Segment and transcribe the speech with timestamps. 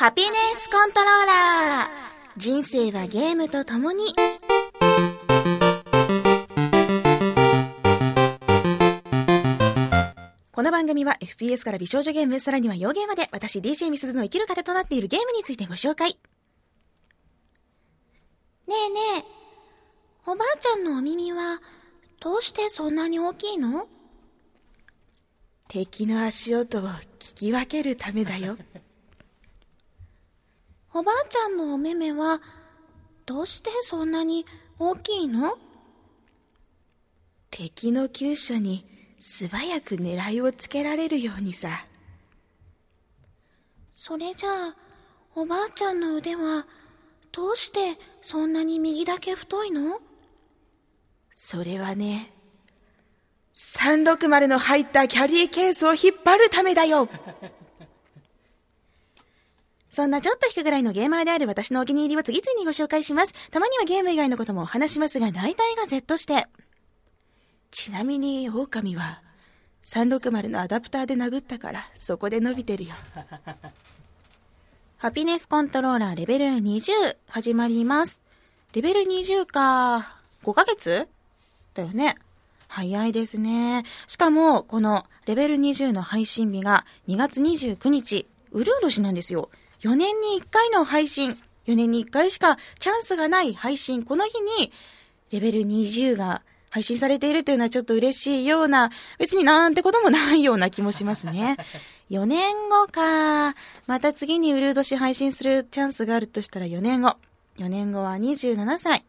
[0.00, 1.88] ハピネスコントローラー
[2.38, 4.14] 人生はゲームと共に
[10.52, 16.12] この番組は FPS から美少女ゲーム、さらには洋ゲーまで私 DJ ミスズの生きる糧となっているゲームについてご紹介。
[16.12, 16.16] ね
[18.68, 19.24] えねえ、
[20.24, 21.60] おばあちゃんのお耳は
[22.20, 23.86] どうしてそんなに大きいの？
[25.68, 26.88] 敵の足音を
[27.18, 28.56] 聞き分けるためだよ。
[30.92, 32.40] おばあちゃんのお目目は
[33.24, 34.44] どうしてそんなに
[34.78, 35.56] 大きいの？
[37.50, 38.84] 敵の急所に
[39.18, 41.86] 素早く狙いをつけられるようにさ。
[43.92, 44.74] それじゃあ、
[45.36, 46.66] おばあちゃんの腕は
[47.30, 50.00] どうしてそんなに右だけ太いの？
[51.32, 52.32] それはね、
[53.54, 57.08] 360の入ったキャリーケースを引っ張るためだよ。
[59.90, 63.34] そんなちょっと引くぐらいのゲーマーである私のお気に入りを次々にご紹介します。
[63.50, 66.46] たまにはゲーム以外のことも話しますが、大体が Z して。
[67.70, 69.22] ちなみに、狼は、
[69.82, 72.90] 360のアダプターで殴ったから、そこで伸びてるよ。
[74.98, 78.20] ハピネスコントローラーレベル20始まります。
[78.74, 81.08] レベル20か、5ヶ月？
[81.74, 82.16] だよね。
[82.68, 83.84] 早いですね。
[84.06, 89.50] しかも、このレベル20の配信日が2月29日、うるう年なんですよ。
[89.82, 91.36] 4年に1回の配信。
[91.66, 94.02] 4年に1回しかチャンスがない配信。
[94.02, 94.72] この日に、
[95.30, 101.56] レベル20が配信されているというのはちょっと嬉しいような、別になんてこともないような気もしますね。
[102.10, 103.54] 4年後か。
[103.86, 107.16] また次にウルード氏配信するチャンスがあるとしたら4年後。
[107.58, 109.04] 4年後は27歳。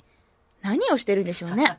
[0.62, 1.78] 何をしてるんでしょうね。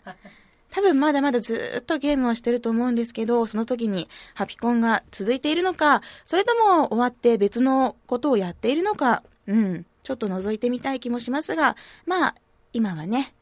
[0.73, 12.35] 多分まだまだずっとゲームをしてると思うんですけど、その時にハピコンが続いているのか、それとも終わって別のことをやっているのか、うん、ちょっと覗いてみたい気もしますが、まあ、
[12.73, 13.35] 今はね、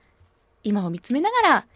[0.64, 1.66] 今を見つめながら、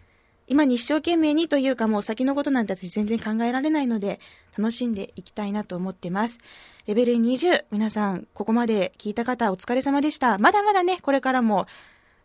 [0.47, 4.19] 今に一生懸命にというかもう先のことなんて全然考えられないので、
[4.57, 6.39] 楽しんでいきたいなと思ってます。
[6.85, 10.37] レベル20、皆さん、ここまで聞いた方お疲れ様でした。
[10.37, 11.65] まだまだね、これからも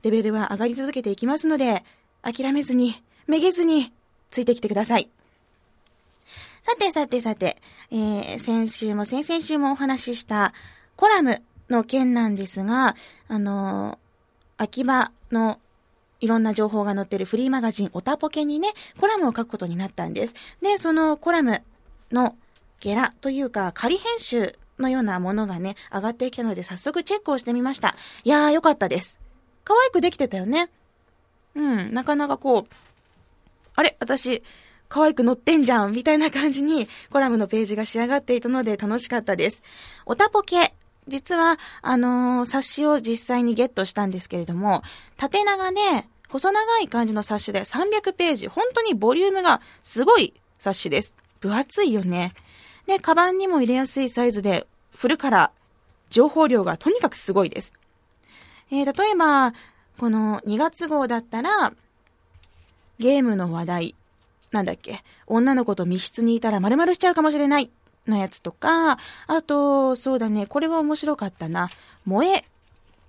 [0.03, 1.85] レベルは上がり続けていきますので、
[2.23, 3.93] 諦めずに、めげずに
[4.31, 5.09] ついてきてください。
[6.63, 7.57] さてさてさて、
[7.91, 10.53] えー、先週も先々週もお話しした
[10.97, 12.97] コラムの件なんですが、
[13.29, 15.59] あのー、秋葉の
[16.21, 20.35] いろんな情報が載ってるフリーマガジンオタポケにね、コラムを書くことになったんです。
[20.61, 21.63] で、そのコラム
[22.13, 22.37] の
[22.81, 27.95] ゲラというか仮編集のようなものがね、上がってきたので早速チェックをしてみました。
[28.25, 29.19] いやーよかったです。
[29.65, 30.69] 可愛くできてたよね。
[31.55, 32.75] うん、なかなかこう、
[33.81, 34.43] あれ私、
[34.91, 39.63] 可愛く載ってんじゃんみたいな感じにコラムのページが仕上がっていたので楽しかったです。
[40.05, 40.75] おたぽけ。
[41.09, 44.83] 実は、あのー、冊子を実際にゲットしたんですけれども、
[45.17, 45.81] 縦長で、
[46.29, 48.49] 細長い感じの冊子で300ページ。
[48.49, 51.15] 本当にボリュームがすごい冊子です。
[51.41, 52.35] 分厚いよね。
[52.87, 55.53] で、カバンにも入れやすいサイズで、振るから、
[56.11, 57.73] 情報量がとにかくすごいです。
[58.71, 59.55] えー、例えば、
[59.99, 61.73] この2月号だったら、
[63.01, 63.95] ゲームの話題、
[64.53, 67.71] なんだっけ、女の子と密室にいたら丸々しちゃうかもしれない。
[68.07, 71.69] のやつとか、あと、そうだね、これは面白かったな。
[72.05, 72.45] 萌え。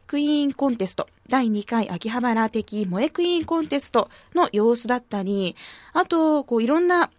[0.07, 1.07] クイーンコンテスト。
[1.29, 3.09] 第2回秋葉原的萌え。
[3.09, 5.55] クイーンコンテストの様子だったり、
[5.93, 7.09] あと、こういろんな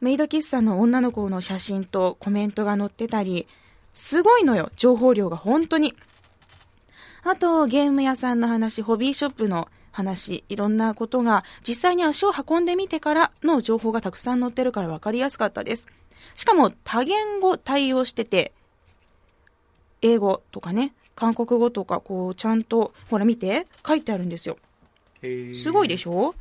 [0.00, 3.46] メイド喫茶の女の子の写真とコメントが載ってたり、
[3.94, 5.94] すごいのよ、情報量が本当に。
[7.24, 15.88] あと、ゲーム屋さんの話、ホビーショップの話、いろんなことが実際に足を運んでみてからの情報がたくさん載ってるから分かりやすかったです。
[16.36, 18.52] しかも多言語対応してて、
[20.00, 24.56] 英語とかね、韓国語とかこうちゃんと、ほら見て、書いてあるんですよ。
[25.20, 26.36] すごいでしょ？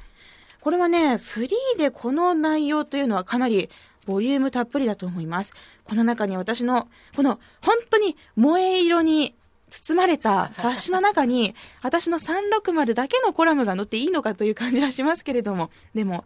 [0.61, 3.71] これはね、フリーでこの内容というのはかなり
[4.05, 5.53] ボリュームたっぷりだと思います。
[5.83, 9.33] この中に私の、この本当に萌え色に
[9.69, 16.25] 包まれた冊子の中に、私の360だけのコラムが載っていいのかという感じはしますけれども、でも、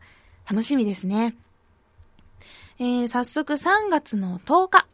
[0.49, 1.35] 楽しみですね。
[2.79, 4.87] えー、早速3月の10日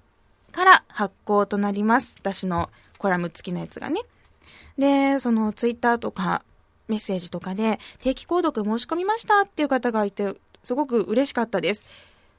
[0.52, 2.18] から発行となります。
[2.20, 4.02] 私のコラム付きのやつがね。
[4.78, 6.44] で、そのツイッターとか
[6.88, 11.86] メッセージとかで定期購読申し込みましたっていう方がいて、すごく嬉しかったです。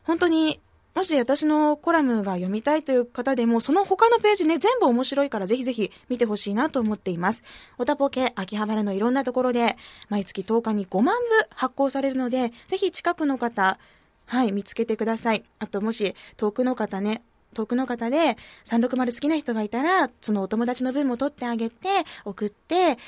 [0.05, 0.61] 本当に
[0.99, 7.45] もし私のコラムが読みたいという方でも、その他のページね、全部面白いからぜひぜひ見てほしいなと思っています。
[7.79, 9.77] おたぽけ、秋葉原のいろんなところで、
[10.09, 13.79] 毎月10日に5万部発行されるので、ぜひ近くの方、
[14.27, 15.45] はい、見つけてください。
[15.61, 17.23] あと、もし遠くの方ね、
[17.55, 21.77] 遠くの方で360好きな人がいたら、そのお友達の分も取ってあげて、
[22.25, 22.99] 送って、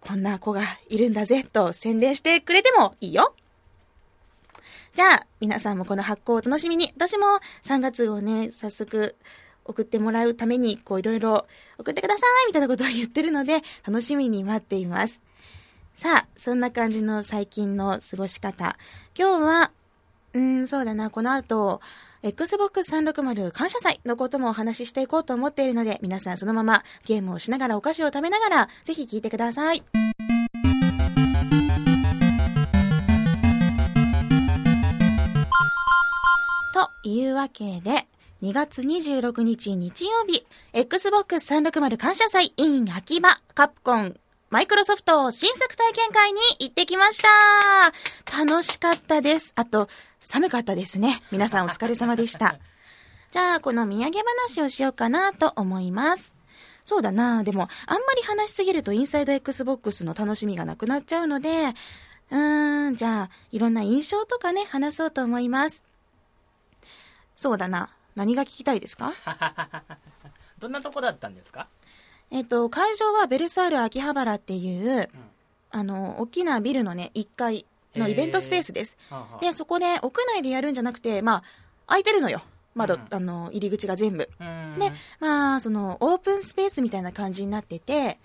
[0.00, 3.34] こんな子がいるんだぜと宣伝してくれてもいいよ。
[4.94, 6.92] じゃあ、皆さんもこの発行を楽しみに。
[6.94, 7.26] 私も
[7.62, 9.16] 3月をね、早速
[9.64, 11.46] 送ってもらうために、こういろいろ
[11.78, 15.22] 送ってくださいみたいなことを言ってるので、楽しみに待っています。
[15.94, 18.76] さあ、そんな感じの最近の過ごし方。
[19.18, 19.70] 今日は、
[20.34, 21.80] うーん、そうだな、この後、
[22.22, 29.82] Xbox 360感謝祭のこともお話ししていこうと思っているので、皆さんそのままゲームをしながらお菓子を食べながら、ぜひ聞いてください。
[37.02, 38.06] いうわけで、
[38.42, 44.16] 2月26日日曜日、Xbox 360感謝祭 in 秋葉カプコン
[44.52, 49.54] マイクロソフト新作体験会に行ってきました楽しかったです。
[49.56, 49.88] あと、
[50.20, 51.22] 寒かったですね。
[51.32, 52.58] 皆さんお疲れ様でした。
[53.32, 54.10] じゃあ、この土産
[54.46, 56.34] 話をしようかなと思います。
[56.84, 61.72] そうだなでも、あんまり話しすぎるとインサイド Xbox の楽しみがなくなっちゃうので、
[62.30, 65.82] うーん、じゃあ、いろんな印象とかね、話そうと思います。
[67.42, 67.90] そうだな。
[68.14, 69.12] 何が聞きたいですか？
[70.58, 71.66] どんなとこだったんですか？
[72.30, 75.10] えっと、会場はベルサール秋葉原っていう、
[75.70, 77.66] あの、大きなビルのね、1階
[77.96, 78.96] のイベントスペースです。
[79.40, 81.42] で、そこで屋内でやるんじゃなくて、まあ、
[81.88, 82.40] 開いてるのよ。
[82.74, 84.30] 窓、うんあの、入り口が全部。
[84.40, 88.18] うーんで、まあ、その、オープンスペースみたいな感じになってて、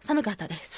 [0.00, 0.74] 寒かったです。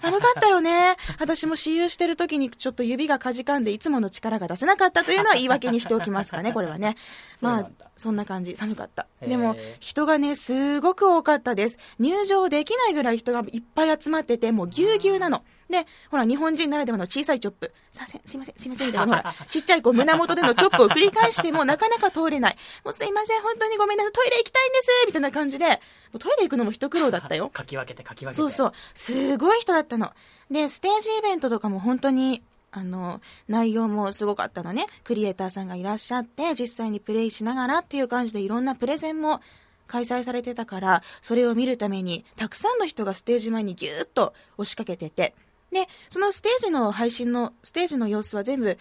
[0.00, 0.96] 寒かったよね。
[1.18, 6.96] 私も私有してる時にちょっと指がかじかんでいつもの力が出せなかったというのは言い訳にしておきますかね、これはね。
[7.40, 8.54] まあそんな感じ。
[8.54, 9.08] 寒かった。
[9.20, 11.78] でも、人がね、すごく多かったです。
[11.98, 15.42] 入場できないぐらい人がいっぱい集まってて、もうぎゅうぎゅうなの。
[15.68, 17.72] で、ほら、日本人ならではの小さいチョップ。
[17.92, 19.16] させん、すいません、すいません、みたいな。
[19.16, 22.56] ほら、 ちっちゃいこう胸元でのチョップを繰り返してもなかなか通れない。
[22.84, 25.74] もうすいません、本当にごめんなさい、トイレ行きたいんですみたいな感じで、も
[26.14, 27.48] うトイレ行くのも一苦労だったよ。
[27.50, 28.72] かき分けてかき分けてそうそう。
[28.94, 30.12] すごい人だったの。
[30.50, 34.86] で、ステージイベントとかも本当に、あの、内容もすごかったのね。
[35.04, 39.40] クリエイターさんがいらっしゃって、実際にプレイしながらっていう感じでいろんなプレゼンも
[39.86, 45.34] 開催されてたから、それを見るために、たくさんの人がステージ前にぎゅーっと押しかけてて、
[45.72, 48.78] で、そのステージの配信の、ステージの様子は全部、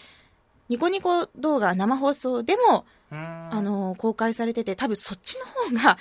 [0.69, 5.97] ニコニコ動画生放送でも、あの、公開されてて、多分そっちの方が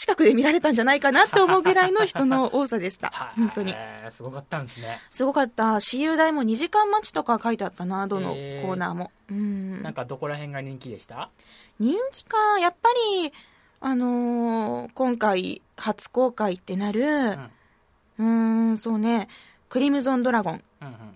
[0.00, 3.10] 近くで見られたんじゃないかなって思うぐらいの人の多さでした。
[3.14, 3.74] はい本当に。
[4.10, 5.78] すごかったんですねすごかった。
[5.80, 9.10] 私有代も2時間待ちとか書いてあったな、どのコへーーナーも。
[9.30, 9.92] うんなん。
[9.92, 11.28] かどこら辺が人気でした？
[11.78, 12.88] 人気か、やっぱ
[13.22, 13.32] り、
[13.80, 17.50] あのー今回初公開ってなる、うん
[18.18, 19.28] うーん、そうね、
[19.68, 20.62] クリムゾンドラゴン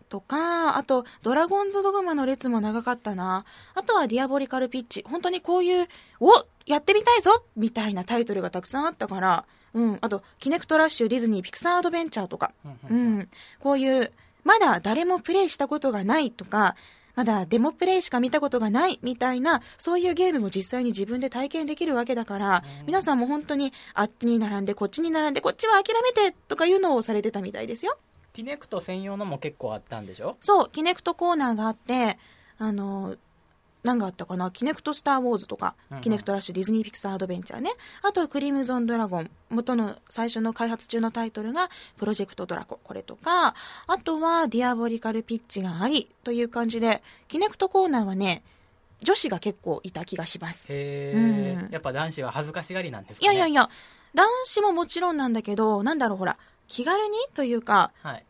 [0.08, 3.44] とか、あと、ドラゴンズドグマの列も長かったな。
[3.74, 5.04] あとはディアボリカルピッチ。
[5.08, 5.88] 本当にこういう、
[6.20, 6.32] お
[6.66, 9.44] やってみたいぞみたいなタイトルがたくさんあったから、
[9.74, 9.98] うん。
[10.00, 12.52] あと、キネクトラッシュ、ディズニー、ピクサーアドベンチャーとか、
[12.90, 13.28] うん。
[13.60, 14.12] こういう、
[14.44, 16.76] まだ誰もプレイしたことがないとか、
[17.14, 27.96] まだデモプレイしか見たことがないみたいな、そういうゲームも実際に自分で体験できるわけだから、皆さんも本当にあっちに並んで、こっちに並んで、こっちは諦めてとかいうのをされてたみたいですよ。
[28.34, 30.36] キネクト専用のも結構あったんでしょ？
[30.40, 32.18] そう、キネクトコーナーがあって、
[32.58, 33.16] あの、
[33.84, 34.50] 何があったかな？
[34.50, 37.70] キネクトスター・ウォーズとか、うんうんキネクトラッシュディズニーピクサーアドベンチャーね。
[38.02, 39.30] あと、クリムゾンドラゴン。
[39.50, 42.80] 元の最初の開発中のタイトルが、プロジェクトドラコ。
[42.82, 43.54] これとか、
[43.86, 48.42] あとは、ディアボリカルピッチがあり、という感じで、キネクトコーナーはね、
[49.02, 50.66] 女子が結構いた気がします。
[50.70, 53.38] へうんえやっぱ男子は恥ずかしがりなんですいかね？
[53.38, 53.70] やいやいや、
[54.14, 56.38] 男子ももちろんなんだけど、なんだろう、ほら、
[56.68, 58.24] 気軽にというか、はい。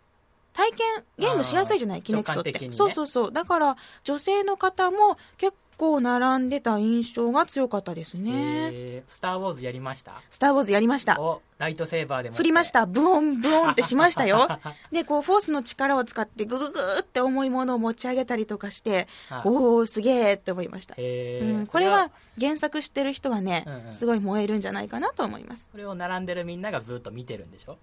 [0.52, 0.86] 体験
[1.18, 2.02] ゲームしやすいじゃない？
[2.02, 2.68] キネクトって、ね。
[2.72, 3.32] そうそうそう。
[3.32, 10.22] だから女性の方も結構並んでた印象が強かったですね、スター・ウォーズやりました？
[10.30, 11.20] スター・ウォーズやりました。
[11.20, 12.86] おライトセーバーでも振りました。
[12.86, 14.46] ブオンブオンってしましたよ。
[14.92, 19.48] でこうフォースの力を使ってグググーって重いものを持ち上げたりとかしてはい。
[19.48, 23.92] おおすげえって思いました、うん、これは原作知ってる人はね、うんうん。
[23.94, 25.68] すごい燃えるんじゃないかなと思います。
[25.72, 27.78] それを並んでるみんながずっと見てるんでしょ？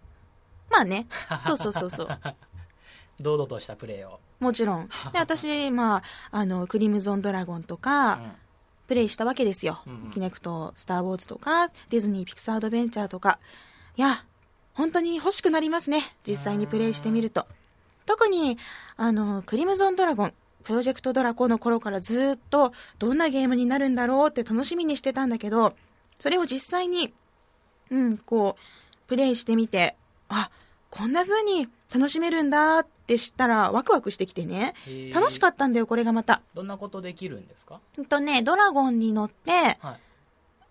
[0.71, 1.07] まあね
[1.43, 2.19] そうそうそうそう
[3.19, 8.31] 堂々としたプレーを、もちろんで私 まああのクリムゾンドラゴンとか、うん
[8.87, 9.81] プレイしたわけですよ。
[9.87, 13.39] うんうんキネクト、スター・ウォーズとか、ディズニー・ピクサー・アドベンチャーとか。
[13.95, 14.25] いや、
[14.73, 16.03] 本当に欲しくなりますね。
[16.27, 17.47] 実際にプレイしてみると。
[18.05, 18.57] 特に、
[18.97, 20.33] あの、クリムゾン・ドラゴン、
[20.65, 25.73] プロジェクト・ドラコの頃からずっと、どんなゲームになるんだろうって楽しみにしてたんだけど、
[26.19, 27.13] それを実際に、
[27.91, 29.95] うん、こう、プレイしてみて、
[30.31, 30.49] あ、
[30.89, 34.73] こんな風に楽しめるんだって知ったらワクワクしてきてね。
[35.13, 36.41] 楽しかったんだよ、これがまた。
[36.53, 37.79] どんなことできるんですか？
[37.95, 39.99] ほんとね、ドラゴンに乗って、はい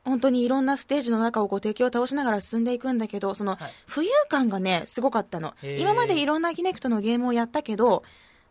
[0.03, 5.53] 本当にいろんなステージの中をこう敵を倒しながら進んでいくんだけど、そのはい浮遊感がね、すごかったの。
[5.79, 8.03] 今までいろんなキネクトのゲームをやったけど、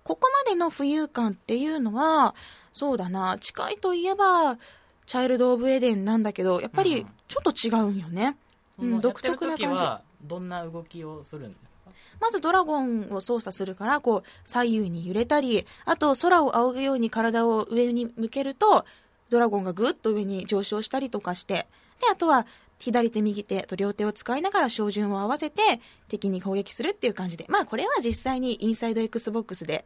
[0.04, 2.36] ここまでの浮遊感っていうのは、
[2.72, 4.58] そうだな、近いといえば、
[5.08, 8.38] チャイルド・オブ・エデンなんだけど、やっぱりうんちょっと違うんよね。
[8.78, 9.84] うんその独特な感じ
[10.22, 11.92] どんな動きをするんですか？
[12.20, 18.86] まずドラゴンを操作するから、こう、左右に揺れたり、あと空を仰ぐように体を上に向けると、
[19.30, 21.68] ドラゴンがぐっと上に上昇したりとかして、
[22.02, 22.46] で、あとは、
[22.82, 27.46] 左手右手と両手を使いながら照準を合わせて敵に攻撃するっていう感じで。
[27.50, 29.84] まあこれは実際にインサイド XBOX で、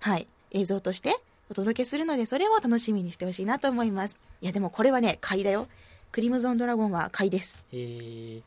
[0.00, 1.20] はい、映像として
[1.50, 4.16] お届けするのでそれを楽しみにしてほしいなと思います。
[4.40, 5.68] いやでもこれはね、買いだよ。
[6.10, 7.64] クリムゾンドラゴンは買いです。
[7.72, 8.42] えー、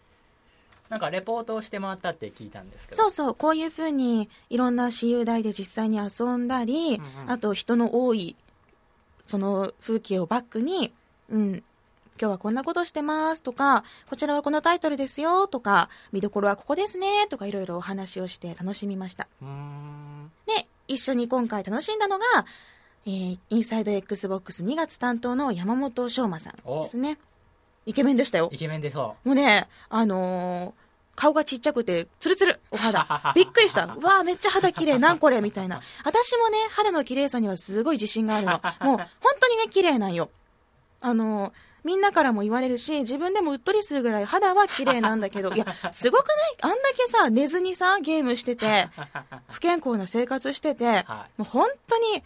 [0.90, 8.36] なんかレポートをして回ったって聞いたんですけどそうそう、こういう風にいろんな私有台で実際に遊んだり、うんうんあと人の多い
[9.26, 10.94] その風景をバックに、
[11.30, 11.64] うん、
[12.20, 19.28] 今日はこんなことしてますとか、こちらはこのタイトルですよとか、見どころはここですねとかいろいろお話をして楽しみました。
[20.46, 22.26] で、一緒に今回楽しんだのが、
[23.06, 27.18] えー、インサイド XBOX2 月担当の山本昌馬さんですね。
[27.86, 28.50] イケメンでしたよ。
[28.52, 30.86] イケメンでそもうね、あのー
[31.18, 33.32] 顔がちっちゃくて、ツルツル、お肌。
[33.36, 33.86] びっくりした。
[33.86, 35.82] うわあめっちゃ肌綺麗、 なんこれ、みたいな。
[36.04, 38.52] 私もね、肌の綺麗さにはすごい自信があるの。
[38.86, 39.08] もう、本
[39.40, 40.30] 当にね、綺麗なんよ。
[41.00, 41.52] あのー
[41.86, 46.38] みんなからも言われるし、自分でもうっとりするぐらい肌は綺麗なんだけど、いや、すごくない？
[46.62, 48.90] あんだけさ、寝ずにさ、ゲームしてて、
[49.52, 52.24] 不健康な生活してて、はもう本当に、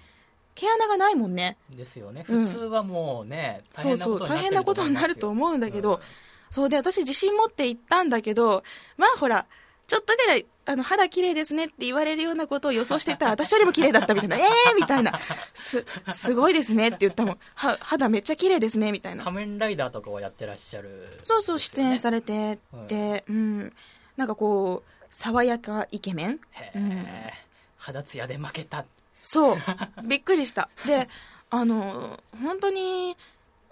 [0.56, 1.58] 毛穴がないもんね。
[1.74, 2.26] いですよね。
[2.28, 2.46] うん。
[2.46, 6.02] 普通はもうね、う変なそう大変ことになってるなことになると思うんだけど、
[6.50, 6.70] そう。
[6.70, 8.64] で私自信持って言ったんだけど
[8.98, 9.46] まあほら
[9.88, 14.38] ちょっとぐらいあの肌綺麗ですねって言われるようなことを予想してたら 私よりも綺麗だったみたいな。
[14.38, 15.20] ええー、みたいな。
[15.54, 17.40] すすごいですねって言ったもん。
[17.56, 19.24] は肌めっちゃ綺麗ですねみたいな。
[19.24, 21.08] 仮面ライダーとかをやってらっしゃる。
[21.24, 23.74] そうそう出演されれてて、うん。
[24.16, 26.40] なんかこう爽やかイケメン？
[26.52, 27.34] へうんえ
[27.78, 28.86] 肌ツヤで負けた
[29.22, 29.58] そう。
[30.08, 30.70] びっくりした。
[30.86, 31.10] で
[31.50, 33.18] あの本当に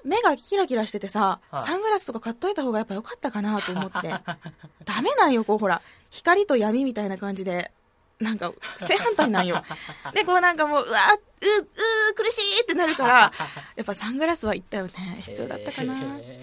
[0.04, 1.64] 目がキラキラしててさ、はい。
[1.64, 4.10] サングラスとか買っといた方がやっぱよかったかなと思って。
[4.86, 5.82] ダメなんよこうほら。
[6.10, 7.72] 光と闇みたいな感じで。
[8.20, 9.64] なんか正反対なんよ。
[10.14, 11.68] でこうなんかもううわうう
[12.12, 13.32] う苦しいってなるから
[13.76, 15.94] やっぱサングラスは言ったよね必要だったかな。
[16.18, 16.42] へ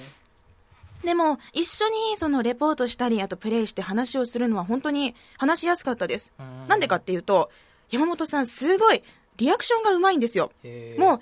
[1.02, 6.32] でも一緒にそのレポートしたりあとプレイして話をするのは本当に話しやすかったです。
[6.38, 7.50] ーなんでかっていうと
[7.90, 9.02] 山本さんすごい
[9.36, 10.52] リアクションがうまいんですよ
[10.98, 11.20] もう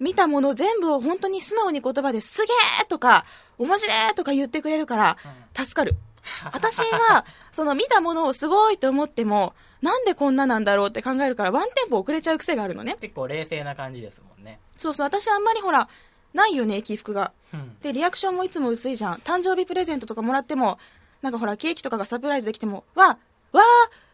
[0.00, 3.24] 見たもの全部を本当に素直に言葉ですげーとか
[3.58, 5.16] 面白いとか言ってくれるから
[5.54, 5.96] 助かる。
[6.52, 12.96] 私はその見たものをすごいと思ってもなんでこんななんだろうって考えるからワンテンポ遅れちゃう癖があるのね。
[13.00, 15.88] 結構冷静な感じですもんねそうそう私あんまりほら
[16.34, 17.32] ないよね起伏が。
[17.52, 19.14] うんでリアクションもいつも薄いじゃん。
[19.16, 20.78] 誕生日プレゼントとかもらっても
[21.22, 23.18] なんかほらケーキとかがサプライズできてもわ
[23.52, 23.62] わー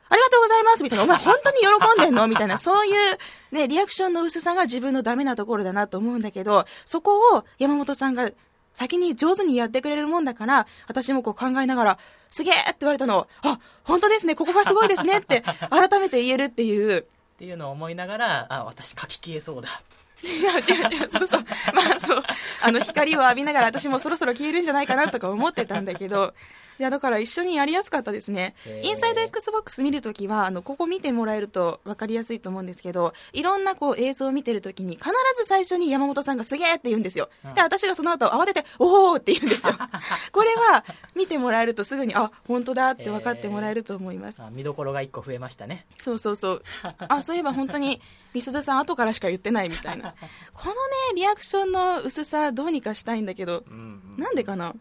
[0.09, 1.05] ありがとうございますみたいな。
[1.05, 2.29] お前本当に喜んでんの？
[2.29, 2.59] みたいな。
[2.59, 3.19] そういう
[3.53, 8.31] ね、リアクションの薄さが自分のダメなところだなと思うんだけど、そこを山本さんが
[8.75, 16.99] 先に上手にやってくれるもんだから、私もこう考えながら、すげえって言われたのを、あ、本当ですね、ここがすごいですねって改めて言えるっていう。
[17.01, 17.05] っ
[17.39, 19.69] ていうのを思いながらあ私書き消えそうだ
[20.23, 21.45] いや、違う違う、そうそう。
[21.75, 22.23] まあそう、
[22.63, 26.35] あの光を浴びながら私もそろそろ消えるんじゃないかなとか思ってたんだけど、
[26.79, 37.29] いや、だから一緒にやりやすかったですねインサイド XBOX 見るときは、あの、ここ見てもらえると分かりやすいと思うんですけど、いろんなこう映像を見てるときに必ず最初に山本さんがすげえって言うんですよ。
[37.45, 39.75] うんで、私がその後慌てて、おおって言うんですよ。
[40.33, 44.43] これは見てもらえるとすぐに、あ、本当だって分かってもらえると思います。
[44.43, 46.63] あ見どころが1個増えましたねそうそうそう。
[46.99, 48.01] あ、そういえば本当に、
[48.33, 50.15] みすずさん後からしか言ってないみたいな。
[50.53, 50.81] このね、
[51.15, 54.75] リアクションの薄さどうにかしたいんだけど、うんなんでかな？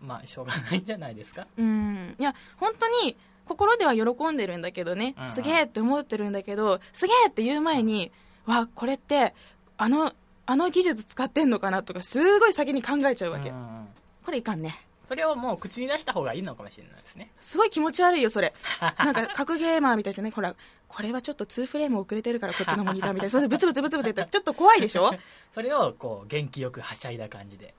[0.00, 1.46] まあしょうがないんじゃないですか？
[1.56, 2.16] うん。
[2.18, 8.12] いや、本当に、心では喜んでるんだけどね、うんうんすげえって思ってるんだけど、すげえって言う前に、
[8.46, 9.34] わ、これって、
[9.76, 10.12] あの、
[10.46, 13.50] あの技術使ってんのかなとか、すごい先に考えちゃうわけ。
[13.50, 13.88] うんうん
[14.24, 14.78] これいかんね。
[15.08, 18.52] それをもう口に出した方がいいのかもしれないですねすごい気持ち悪いよ、それ。
[18.98, 20.54] なんか、格ゲーマーみたいでね、ほら、
[20.86, 23.30] これはちょっと2フレーム遅れてるから、こっちのモニターみたいな。
[23.30, 25.10] それでブツブツブツブツ言ったら、 ちょっと怖いでしょ？
[25.52, 27.72] それをこう元気よくはしゃいだ感じで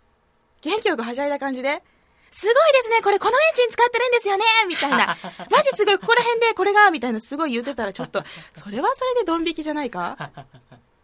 [0.61, 1.83] 元気よくはしゃいだ感じで、
[2.31, 5.17] すごいですね、これこのエンジン使ってるんですよね、みたいな。
[5.49, 8.23] マジすごい、ここら辺でこれが、みたいなすごい言ってたら、ちょっと、
[8.55, 10.31] それはそれでドン引きじゃないか？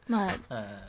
[0.07, 0.39] まあ、うん。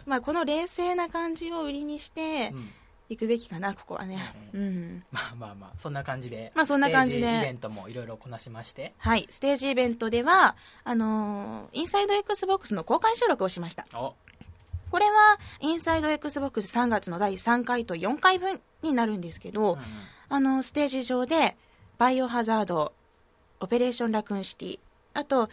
[0.06, 2.72] まあ、この冷静な感じを売りにして、うん。
[3.08, 4.34] 行くべきかな、ここはね。
[4.52, 5.04] ううん。
[5.12, 6.50] まあまあまあそんな感じで。
[6.54, 7.38] まあそんな感じで。
[7.38, 8.94] イベントもいろいろこなしまして。
[8.98, 13.86] はい、ステージイベントでは、あのーインサイド XBOX の公開収録をしました。
[13.94, 14.14] お。
[14.90, 19.84] これは、インサイド XBOX3 月の第3回と4回分になるんですけど、うんうん
[20.28, 21.56] あの、ステージ上で、
[21.98, 22.92] バイオハザード、
[23.60, 24.78] オペレーションラクーンシティ、
[25.14, 25.48] あと、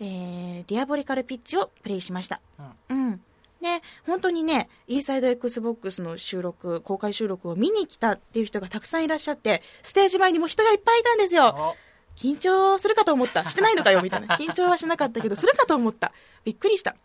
[0.00, 2.40] えー、ディアボリカルピッチをプレイしました。
[2.88, 3.20] うんうん。
[3.60, 11.54] で、本当にね、インサイド XBOX の収録、公開収録を見に来たっていう人がたくさんいらっしゃって、ステージ前にも人がいっぱいいたんですよ。
[11.56, 13.48] お緊張するかと思った。
[13.48, 14.34] してないのかよ、みたいな。
[14.36, 16.12] 緊張はしなかったけど、するかと思った。
[16.44, 16.96] びっくりした。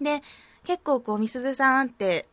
[0.00, 0.22] で、
[0.64, 2.26] 結構こう、みすずさんって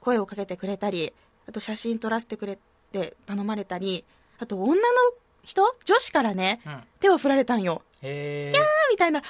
[0.00, 1.12] 声をかけてくれたり、
[1.46, 2.58] あと写真撮らせてくれ
[3.00, 4.04] って頼まれたり、
[4.38, 4.80] あと女の
[5.44, 7.82] 人女子からね、うん手を振られたんよ。
[8.00, 9.24] へえあーみたいな、わ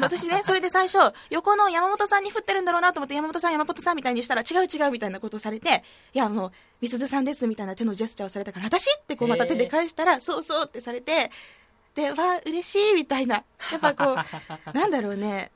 [0.00, 0.98] 私ね、それで最初、
[1.30, 11.30] 横の山本さんに振ってるんだろうなと思って、山本さん、山本さんみたいにしたら、違う違うみたいなことをされて、いや、もう、みすずさんですみたいな手のジェスチャーをされたから、私ってこう、また手で返したら、そうそうってされて、
[11.94, 13.44] で、わ嬉しいみたいな。
[13.70, 14.16] やっぱこう、
[14.76, 15.50] なんだろうね、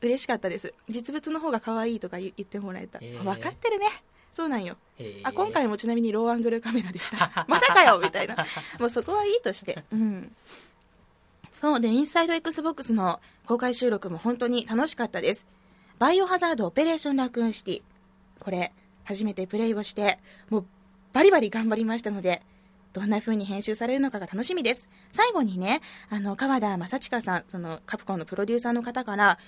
[0.00, 0.74] 嬉しかったです。
[0.88, 2.98] 実物の方が可愛いとか言言ってもらえた。
[2.98, 3.86] 分かってるね。
[4.36, 4.76] そうなんよ。
[5.22, 7.46] あ、今回もちなみにローアングルカメラでした。
[7.48, 8.36] またかよみたいな。
[8.78, 9.82] もうそこはいいとして。
[9.90, 10.30] うん。
[11.58, 15.46] そうで、インサイド XBOX の公開収録も本当に楽しかったです。
[15.98, 17.82] バイオハザードオペレーションラクーンシティ。
[18.40, 18.74] これ、
[19.04, 20.18] 初めてプレイをして、
[20.50, 20.66] もう
[21.14, 22.42] バリバリ頑張りましたので、
[22.92, 24.86] どんな風に編集されるのかが楽しみです。
[25.10, 29.38] 最後にね、あの、川田将央さん、そのカプコンのプロデューサーの方から、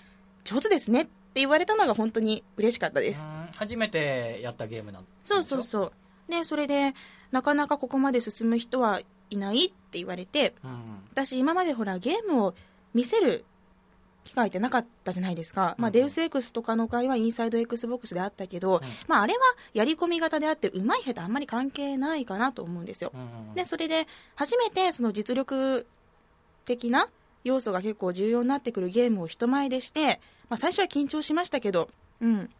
[0.44, 3.22] 上手ですねって言われたのが本当に嬉しかったです。
[3.48, 5.92] うん初めてやったゲームなんそうそうそう。
[6.30, 6.94] で、それで、
[7.30, 9.00] なかなかここまで進む人は
[9.30, 10.78] いないって言われて、うんうん
[11.10, 12.54] 私今までほらゲームを
[12.94, 13.44] 見せる
[14.22, 15.74] 機会ってなかったじゃないですか。
[15.78, 19.40] まあ、うんデウス X とかの回はインサイド XBOX であったけど、まあ、あれは
[19.72, 23.10] やり込み型であって、うまい下手あんまり関係ないかなと思うんですよ。
[23.14, 25.86] うんうんで、それで、初めてその実力
[26.64, 27.08] 的な
[27.42, 31.88] 要素が結構重要になってくるゲームを人前でして、まあ、最初は緊張しましたけど、
[32.20, 32.50] うん。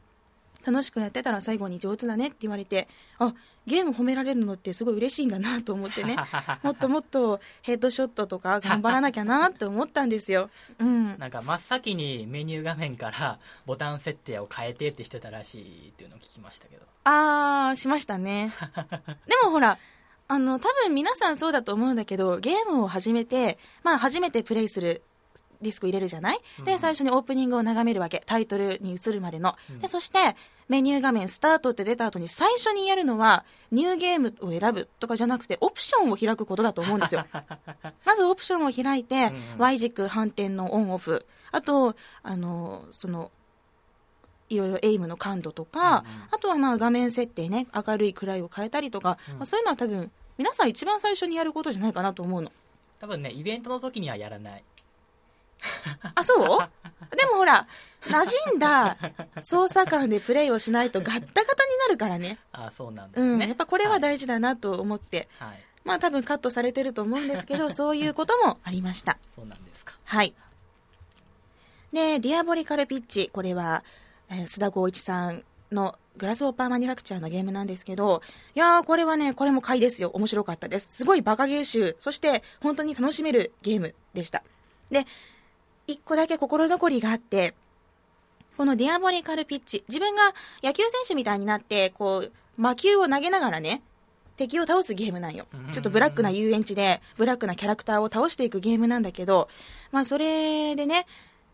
[0.69, 3.33] 楽しくやってたら最後に上手だねって言われて、あ、
[3.67, 6.17] ゲーム褒められるのってすごい嬉しいんだなと思ってね、
[6.63, 10.51] もっともっとヘッドショットとか頑張らなきゃなって思ったんですよ。
[10.79, 11.19] うん。
[11.19, 18.53] なんか真っ先にメニュー画面から ボタン設定を変えてってしてたらしいっていうのを聞きましたけどあー、しましたね。
[19.27, 19.79] でもほら、
[20.31, 25.03] あの、多分皆さんそうだと思うんだけど、ゲームを始めて、まあ初めてプレイする
[25.61, 26.41] ディスク入れるじゃない？
[26.65, 28.23] で、うん最初にオープニングを眺めるわけ。
[28.27, 29.55] タイトルに移るまでの。
[29.71, 30.37] うんで、そして、
[30.69, 37.25] メニュー画面スタートって出た後に最初にやるのは、ニューゲームを選ぶとかじゃなくて、オプションを開くことだと思うんですよ。
[38.05, 41.25] まずオプションを開いて、Y 軸反転のオンオフ。
[41.53, 43.31] あと、あの、その、
[44.51, 52.53] いろいろエイムの感度とか、うんうんあとはまあ画面設定ね、明るい暗いを変えたりとか、うんまあ、そういうのは多分、皆さん一番最初にやることじゃないかなと思うの。
[53.01, 54.65] 多分ねイベントの時にはやらない
[56.15, 57.17] あ、そう？
[57.17, 57.67] でもほら、
[58.03, 58.97] 馴染んだ
[59.43, 62.39] 操作感でプレイをしないとガッタガタになるからね。
[62.53, 63.39] あそうなんですうん。
[63.39, 69.19] ねやっぱこれは大事だなと思って、はい、はいまあ多分カットされてると思うんですけど、 そういうこともありました。
[69.35, 70.35] そうなんですかはい。
[71.93, 73.83] で、ディアボリカルピッチ、これは、
[74.29, 78.23] えー須田光一さんのグラスオーパーマニュファクチャーのゲームなんですけど、
[78.55, 80.11] いやー、これはね、これも買いですよ。
[80.13, 80.89] 面白かったです。
[80.91, 84.43] すごいバカゲー集、そして本当に楽しめるゲームでした。
[84.91, 85.07] で、
[85.89, 87.55] 一個だけ心残りがあって、
[88.57, 93.83] このディアボリカルピッチ、自分が野球選手みたいになって、こう、魔球を投げながらね、
[94.37, 95.73] 敵を倒すゲームなんようん。
[95.73, 99.49] ちょっとブラックな遊園地で、ブラックなキャラクターを倒していくゲームなんだけど、
[99.91, 101.07] まあそれでね、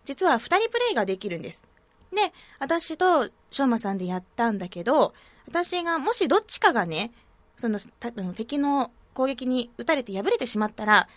[0.05, 1.65] 実は二人プレイができるんです。
[2.13, 5.15] で、私としょうまさんでやったんだけど、
[5.47, 7.13] 私がもしどっちかがね、
[7.57, 11.09] そのたあの敵の攻撃に撃たれて敗れてしまったら、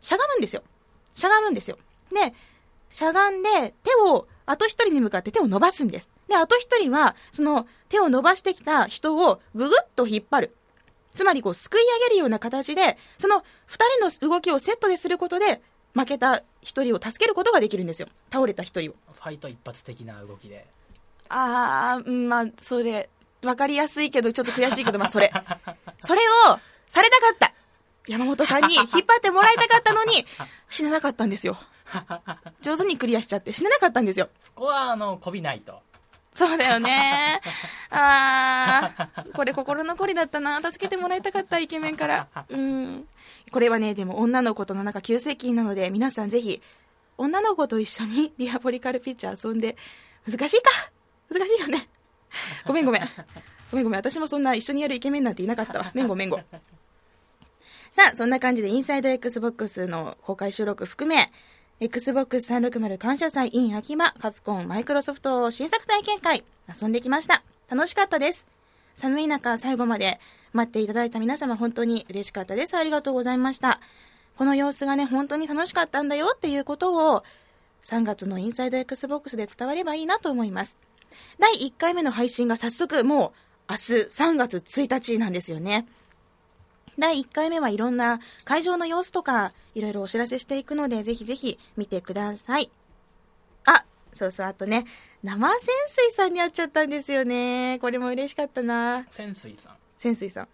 [0.00, 0.62] しゃがむんですよ。
[1.14, 1.78] しゃがむんですよ。
[2.10, 2.34] で、
[2.90, 6.10] しゃがんで手を、あと一人に向かって手を伸ばすんです。
[6.28, 10.56] で、あと一人は、その手を伸ばしてきた人をぐぐっと引っ張る。
[11.14, 15.60] つまりこう、すくい上げるような形で、その二人の動きをセットですることで、
[15.94, 18.08] 負けた一人を助けることができるんですよ。
[18.32, 18.94] 倒れた一人を。
[19.12, 20.66] ファイト一発的な動きで
[21.28, 23.10] あー、うんまあ、それ、
[23.42, 25.32] わかりやすいけど、ちょっと悔しいけど、まあ、それ。
[25.98, 27.52] それを、されたかった。
[28.06, 30.26] 山本さんに引っ張ってもらいたかったのに、
[30.70, 31.58] 死ななかったんですよ。
[32.60, 34.28] 上手にクリアしちゃって、死ななかったんですよ。
[34.42, 35.80] そこはあのこびないと
[36.38, 37.40] そうだよね。
[37.90, 40.62] あー、これ心残りだったな。
[40.62, 42.28] 助けてもらいたかった、イケメンから。
[42.48, 43.08] うん。
[43.50, 46.62] これはね、でも女の子との中急接近なので、皆さんぜひ、
[47.16, 49.76] 女の子と一緒に ディアボリカルピッチャー遊んで、
[50.30, 50.70] 難しいか？
[51.28, 51.88] 難しいよね。
[52.66, 53.10] ごめんごめん。
[53.72, 53.98] ごめんごめん。
[53.98, 55.90] 私もそんな一緒にやるイケメンなんていなかったわ。
[55.92, 56.36] めんごめんご。
[57.90, 61.32] さあ、そんな感じでインサイド XBOX の公開収録含め、
[61.80, 67.44] Xbox 360感謝祭 in 秋葉カプコンマイクロソフト新作体験会遊んできました。
[67.70, 68.48] 楽しかったです。
[68.96, 70.18] 寒い中最後まで
[70.52, 72.76] 待っていただいた皆様本当に嬉しかったです。
[72.76, 73.78] ありがとうございました。
[74.36, 77.22] この様子がね、本当に楽しかったんだよっていうことを
[77.84, 80.78] 3月のインサイド XBOX で伝わればいいなと思います。
[81.38, 83.32] 第1回目の配信が早速も
[83.68, 85.86] う明日3月1日なんですよね。
[86.98, 92.70] 第1回目はいろんな会場の様子とかいろいろお知らせしていくのでぜひぜひ見てください。
[93.64, 94.84] あ、そうそう、あとね、
[95.22, 97.78] 生潜水さんに会っちゃったんですよね。
[97.80, 99.06] これも嬉しかったな。
[99.10, 100.48] 潜水さん潜水さん。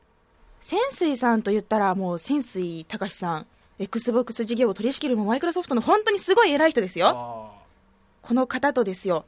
[0.60, 3.46] 潜水さんと言ったらもう潜水隆さん。
[3.78, 7.08] Xbox 事業を取り仕切るもマイクロソフトの本当にすごい偉い人ですよ。
[7.08, 7.64] あ
[8.22, 9.24] この方とですよ。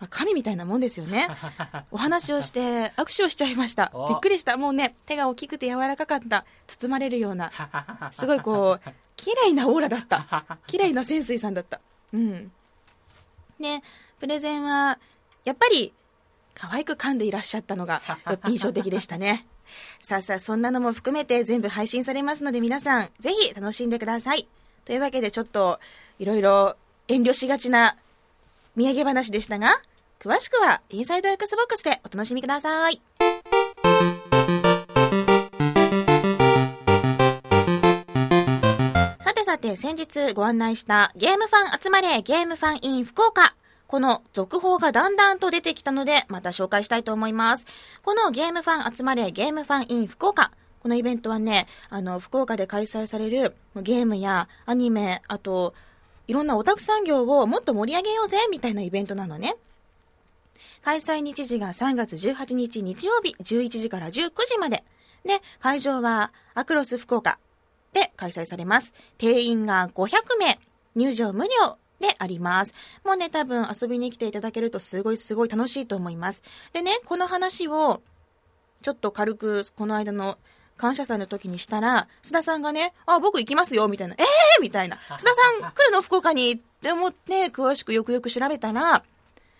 [0.00, 1.28] まあ神みたいなもんですよね。
[1.90, 3.90] お話をして握手をしちゃいました。
[3.92, 4.56] おびっくりした。
[4.56, 6.44] もうね、手が大きくて柔らかかった。
[6.66, 7.50] 包まれるような。
[7.56, 10.58] あ すごいこう、綺麗なオーラだった。
[10.66, 11.80] 綺麗な潜水さんだった。
[12.12, 12.52] うん。
[13.60, 13.82] で、
[14.20, 14.98] プレゼンは、
[15.44, 15.92] やっぱり、
[16.54, 18.02] 可愛く噛んでいらっしゃったのが
[18.48, 19.46] 印象的でしたね。
[20.00, 24.48] さあさあ、そんなのも含めて全部配信されますので皆さん、ぜひ楽しんでください。
[24.84, 25.78] というわけでちょっと、
[26.18, 26.76] いろいろ
[27.08, 27.96] 遠慮しがちな
[28.76, 29.80] 土産話でしたが、
[30.20, 33.00] 詳しくはインサイド XBOX でお楽しみください。
[39.20, 43.54] さてさて、先日ご案内したゲームファン集まれゲームファン in 福岡。
[43.86, 47.66] この続報がだんだんと出てきたので、また紹介したいと思います。
[48.02, 50.50] このゲームファン集まれゲームファン in 福岡。
[50.80, 55.74] このイベントはね、あの、福岡で開催されるゲームやアニメ、あと、
[56.26, 59.54] いろんなオタク産業をもっと盛り上げようぜ、みたいなイベントなのね。
[60.82, 64.84] 開催日時が3月18日日曜日11時から19時まで。
[65.24, 67.38] で、会場はアクロス福岡
[67.92, 68.94] で開催されます。
[69.18, 70.58] 定員が500名、
[70.94, 72.74] 入場無料であります。
[73.04, 76.42] もうね、多分遊びに来ていただけるとすごいすごい楽しいと思います。
[76.72, 78.00] でね、この話を
[78.82, 80.38] ちょっと軽くこの間の
[80.76, 86.02] 感謝祭の時にしたら、須田さんがね、あ、僕行きますよ、みたいな、えーみたいな、 須田さん来るの？
[86.02, 86.52] 福岡に？
[86.52, 89.04] って思って、詳しくよくよく調べたら、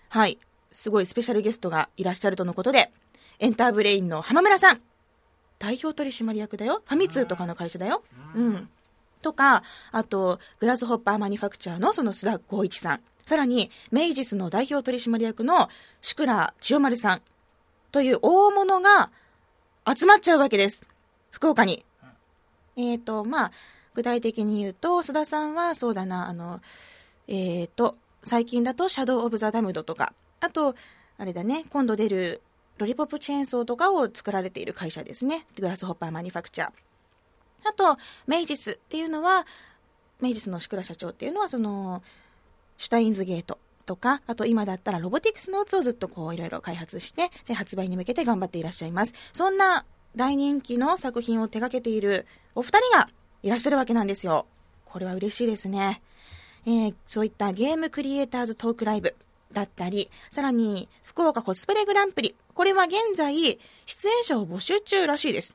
[0.08, 0.38] はい、
[0.72, 2.92] すごいスペシャルゲストがいらっしゃるとのことで、
[3.38, 4.80] エンターブレインの浜村さん、
[5.58, 8.02] 代表取締役だよ、ファミ通とかの会社だよ、
[8.34, 8.68] うん。
[9.22, 15.68] とか、あと、グラスホッパーマニファクチャーのその須田光一さん、さらに、メイジスの代表取締役の
[16.00, 17.22] シクラ千代丸さん、
[17.90, 19.10] という大物が
[19.86, 20.86] 集まっちゃうわけです。
[21.30, 21.84] 福岡に。
[22.76, 23.52] えっ、と、まあ、
[23.94, 26.60] 具体的に言うと、須田さんは、そうだな、あの、
[27.26, 30.74] えっ、と、最近だと、シャドウ・オブ・ザ・ダムドとか、あと、
[31.16, 32.42] あれだね、今度出る、
[32.78, 35.46] ロリポップチェーンソーとかを作られている会社ですね。
[35.58, 36.70] グラスホッパーマニファクチャー。
[37.64, 37.96] あと、
[38.26, 39.46] メイジスっていうのは、
[40.20, 42.02] メイジスのシクラ社長っていうのは、その、
[42.76, 49.14] シュタインズゲートとか、あと今だったらロボティクスノーツをずっとこういろいろ開発して、で、発売に向けて頑張っていらっしゃいます。
[49.32, 53.08] そんな大人気の作品を手掛けているお二人が
[53.42, 54.46] いらっしゃるわけなんですよ。
[54.84, 56.00] これは嬉しいですね。
[56.66, 59.14] えーそういったゲームクリエイターズトークライブ
[59.52, 62.34] だったり、さらに福岡コスプレグランプリ。
[62.54, 65.54] これは現在、出演者を募集中らしいです。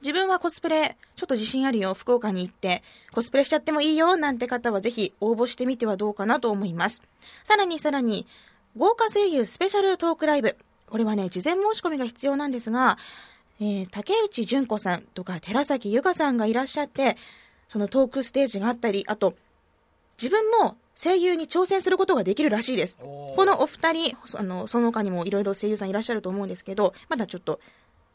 [0.00, 2.82] 自分はコスプレ、ちょっと自信あるよ、福岡に行って、
[3.12, 7.02] コスプレしちゃってもいいよ、なんて方はぜひ応募してみてはどうかなと思います。
[7.44, 8.26] さらにさらに、
[8.76, 10.56] 豪華声優スペシャルトークライブ。
[10.88, 12.96] これはね、事前申し込みが必要なんですが、
[13.60, 17.18] えー竹内純子さんとか寺崎由香さんがいらっしゃって、
[17.68, 19.34] そのトークステージがあったり、あと、
[20.16, 22.98] 自分も声優に挑戦することができるらしいです。
[22.98, 27.60] このお二人、そあの、その他にもいろいろ声優さんいらっしゃると思うんですけど、まだちょっと、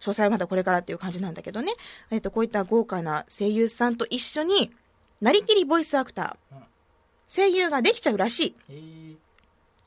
[0.01, 1.73] 詳細はまだこれからっていう感じなんだけどね。
[2.11, 4.71] えっ、と、こういった豪華な声優さんと一緒に、
[5.21, 6.63] なりきりボイスアクターうん、
[7.27, 8.55] 声優ができちゃうらしい。
[8.69, 9.15] えー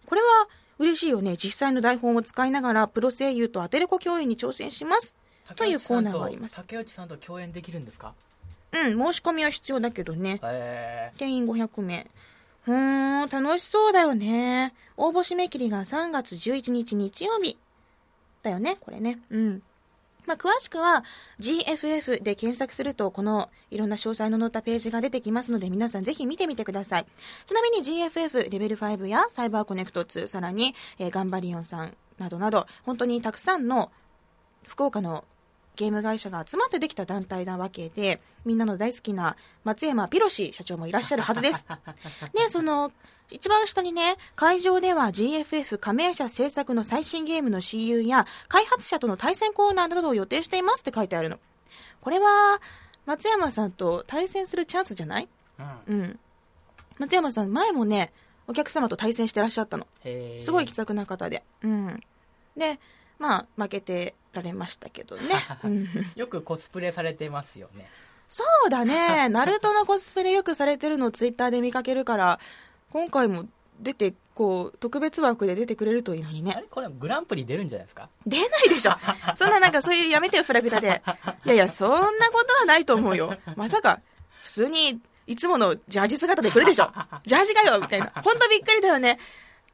[0.06, 1.36] これは嬉しいよね。
[1.36, 5.14] 実際の台本を使いながら、プロ声優とアテレコ共演に挑戦します。
[5.54, 8.14] というコーナーがあります竹内さんと共演できるんですか？
[8.72, 10.40] うん、申し込みは必要だけどね。
[10.42, 12.06] え定員500名。
[12.68, 14.74] うーん、楽しそうだよね。
[14.98, 17.56] 応募締め切りが3月11日日曜日。
[18.42, 19.20] だよね、これね。
[19.30, 19.62] うん。
[20.26, 21.02] まあ、詳しくは
[21.40, 27.06] GFF で検索すると、このいろんな詳細の載ったページが出てきますので、皆さんぜひ見てみてください。
[27.46, 33.90] ちなみに GFF レベル5やサイバーコネクト2、さらに、えーガンバリオンさんなどなど、本当にたくさんの
[34.66, 35.24] 福岡の
[35.78, 41.66] ゲーム会社が集まってできた団体なわけで、みんなの大好きな松山ピロシ社長もいらっしゃるはずです。
[42.34, 42.90] で、 その、
[43.30, 51.38] 一番下にね、会場では GFF 加盟者制作の最新ゲームの CU や開発者との対戦コーナーなどを予定していますって書いてあるの。
[52.00, 52.60] これは、
[53.06, 55.28] 松山さんと対戦するチャンスじゃない？
[55.60, 56.18] ーうんうん。
[56.98, 58.12] 松山さん、前もね、
[58.48, 59.86] お客様と対戦してらっしゃったの。
[60.42, 61.44] すごい気さくな方で。
[61.62, 62.00] うん。
[62.56, 62.80] で、
[63.18, 65.34] まあ、負けてられましたけどね。
[65.64, 67.88] うん、よくコスプレされてますよね
[68.28, 69.28] そうだね。
[69.30, 72.40] ナルトのコスプレよくされてるのをツイッターで見かけるから、
[72.90, 73.46] 今回も
[73.80, 76.60] 出て、こう、特別枠で出てくれるといいのにねあ。
[76.60, 78.08] れこれグランプリ出るんじゃないですか？
[78.26, 78.92] 出ないでしょ。
[79.34, 81.02] そんななんかそういうやめてよ、フラグ立て。
[81.44, 83.36] いやいや、そんなことはないと思うよ。
[83.56, 84.00] まさか、
[84.42, 86.90] 普通に、いつものジャージ姿で来るでしょ。
[87.24, 88.10] ジャージかよみたいな。
[88.22, 89.18] ほんとびっくりだよね。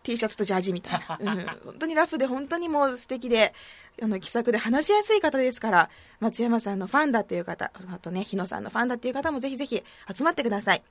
[0.04, 1.32] T シャツとジャージみたいな。
[1.32, 1.46] うん。
[1.64, 3.54] 本当にラフで本当にもう素敵で、
[4.02, 5.90] あの、気さくで話しやすい方ですから、
[6.20, 9.82] 松山さんのファンだっていう方、あとね、日野さんのファンだっていう方もぜひぜひ
[10.14, 10.82] 集まってください。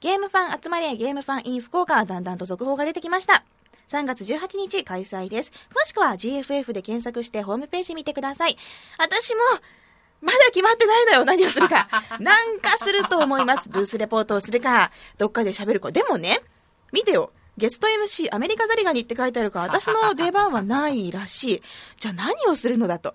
[0.00, 3.44] ゲームファン集まりゲームファン in 福岡はだんだんと続報が出てきました。
[3.88, 5.52] 3月18日開催です。
[5.68, 8.56] 詳しくは GFF で検索してホームページ見てください。
[8.98, 9.40] 私も、
[10.20, 11.88] まだ決まってないのよ、何をするか。
[12.20, 13.68] なんかすると思います。
[13.68, 15.90] ブースレポートをするか、どっかで喋るか。
[15.90, 16.40] でもね、
[16.92, 17.32] 見てよ。
[17.56, 21.62] ゲスト MC アメリカザリガニって書いてあるから、私の出番はないらしい。
[21.98, 23.14] じゃあ何をするのだと。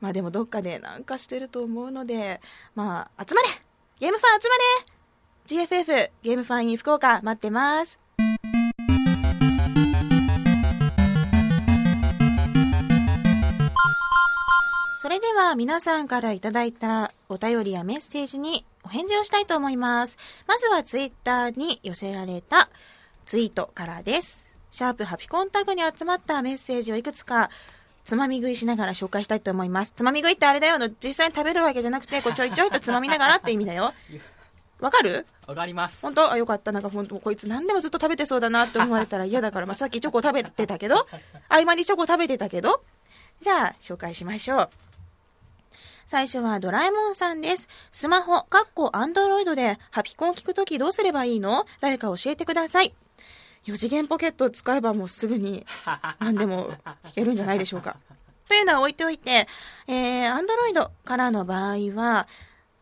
[0.00, 2.40] まあでもどっかでなんかしてると思うので、
[2.74, 3.48] まあ、集まれ
[3.98, 7.98] ゲームファン集まれ !GFF ゲームファン in 福岡待ってます。
[15.00, 20.18] それでは皆さんからいただいたお便りやメッセージにお返事をしたいと思います。
[20.46, 22.68] まずはツイッターに寄せられた
[23.28, 24.50] ツイートからです。
[24.70, 27.50] シャープハピコンタグに集まったメッセージをいくつか
[28.02, 29.92] つまみ食いしながら紹介したいと思います。
[29.94, 33.92] つまみ食いってあれだよあの実際に食べるわけじゃなくて、こうちょいちょいとつまみながらって意味だよ。
[34.80, 35.26] わかる？
[35.46, 36.32] わかります本当？
[36.32, 36.72] あ、よかった。
[36.72, 41.06] なんか本当こいつ何でもずっと食べてそうだなって思われたら嫌だから、まあ、さっきチョコ食べてたけど、
[41.50, 42.82] 合間にチョコ食べてたけど、
[43.42, 44.70] じゃあ、紹介しましょう。
[46.06, 47.68] 最初はドラえもんさんです。
[47.90, 51.66] スマホ、カッコアンドロイドでハピコン聞くときどうすればいいの？
[51.82, 52.94] 誰か教えてください。
[53.66, 55.66] 4次元ポケットを使えばもうすぐに
[56.18, 56.70] 何でも
[57.04, 57.96] 聞けるんじゃないでしょうか。
[58.48, 59.46] というのは置いておいて、
[59.86, 62.26] えー、アンドロイドからの場合は、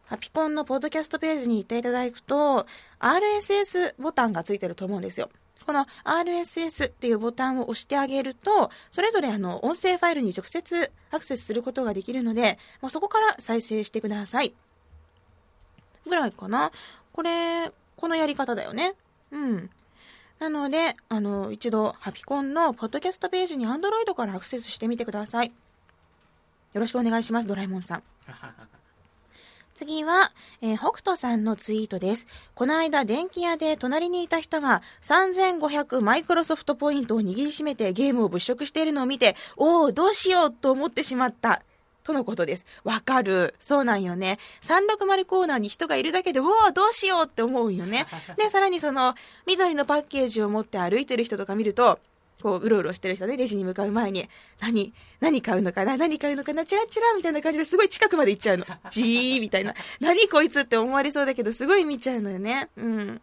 [0.07, 2.67] ハピコンのポッドキャストページに行っていただくと、
[3.01, 5.29] RSS ボタンがついてると思うんですよ。
[5.67, 14.55] この RSS っていうボタンを押してあげると、それぞれあの音声ファイルに直接アクセスすることができるので、もうそこから再生してください。
[16.07, 16.71] ぐらいかな。
[17.13, 18.95] これ、このやり方だよね。
[19.33, 19.71] うん。
[20.39, 25.53] なので、あの、一度、ハピコンのポッドキャストページに Android からアクセスしてみてください。
[26.75, 28.03] よろしくお願いします、ドラえもんさん。
[29.75, 32.27] 次は、えー、北斗さんのツイートです。
[32.55, 41.63] この間、電気屋で隣にいた人が3500マイクロソフトポイントを握りしめてゲームを物色しているのを見て、おお、どうしようと思ってしまった。
[42.07, 42.65] とのことです。
[42.85, 43.57] わかる。
[43.59, 44.39] そうなんよね。
[44.63, 48.07] 360コーナーに人がいるだけで、おお、どうしようって思うよね。
[48.39, 51.99] で、さらにその、緑のパッケージを持って歩いてる人とか見ると、
[52.41, 54.29] こう、うろうろしてる人ね、レジに向かう前に、
[54.61, 58.67] 何、何買うのかな何買うのかなチラチラみたいな感じですごい近くまで行っちゃうの。
[58.89, 59.75] じーみたいな。
[59.99, 62.69] 何こいつって思われそうだけど、すごい見ちゃうのよね。
[62.77, 63.21] うん。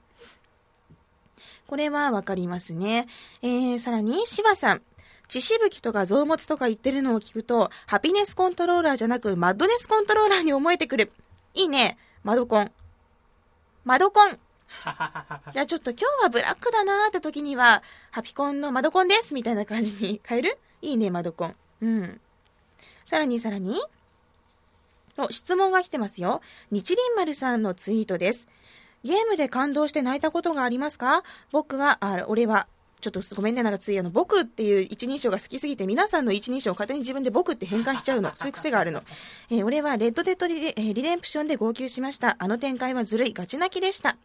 [1.67, 3.07] これはわかりますね。
[3.41, 4.81] えー、さらに、芝さん。
[5.27, 11.11] 血しぶきとか臓物とか言ってるのを聞くと、ハピネスコントローラーじゃなく、マッドネスコントローラーに思えてくる。
[11.53, 11.97] いいね。
[12.23, 12.71] マドコン。
[13.83, 14.29] マドコン。
[15.53, 20.57] じゃあちょっと今日はブラックだなーって時には、ハピコンのマドコンですみたいな感じに変える？
[20.81, 21.55] いいね、マドコン。
[21.81, 22.21] うん。
[23.05, 23.81] さらにさらに、
[25.17, 26.41] お、質問が来てますよ。
[26.71, 28.47] 日輪丸さんのツイートです。
[29.03, 31.23] ゲームで感動して泣いたことがありますか？
[31.51, 32.67] 僕は、あ、俺は、
[33.11, 38.31] ちょっとごめんね、なんかついあの、僕っていう一人称が好きすぎて、皆さんの一人称を勝手に自分で僕って変換しちゃうの。
[38.37, 39.03] そういう癖があるの。
[39.51, 42.35] えー俺はレッドデッドリレ,、えーリデンプションで号泣しました。
[42.39, 44.15] あの展開はずるい、ガチ泣きでした。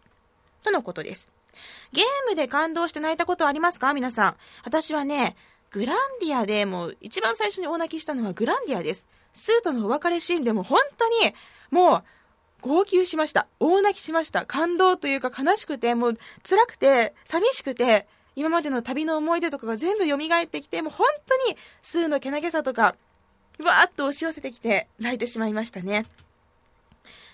[0.63, 1.31] とのことです。
[1.93, 3.93] ゲームで感動して泣いたことありますか？
[3.95, 4.37] 皆さん。
[4.65, 5.37] 私はね、
[5.71, 9.07] グランディアでもう一番最初に大泣きしたのはグランディアです。
[9.33, 11.35] スーとのお別れシーンでも本当に
[11.71, 12.05] もう
[12.63, 13.47] 号泣しました。
[13.61, 14.47] 大泣きしました。
[14.47, 18.09] 感動というか悲しくて、もう辛くて、寂しくて、
[18.39, 22.95] 今までの旅の思い出とかが全部蘇ってきて、もう本当にスーのけなげさとか、
[23.59, 26.07] わーっと押し寄せてきて泣いてしまいましたね。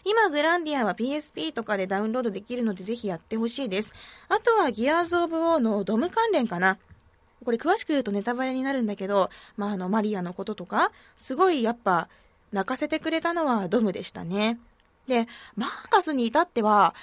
[0.06, 3.92] 今、グランディアは PSP とかでダウンロードできるのでぜひやってほしいです。
[4.30, 6.78] あとはギアーズ・オブ・ウォーのドム関連かな。
[7.44, 12.08] これ詳しく言うとネタバレになるんだけど、まあ、あの、マリアのこととか、すごいやっぱ、
[12.50, 14.58] 泣かせてくれたのはドムでしたね。
[15.06, 16.94] で、マーカスに至っては、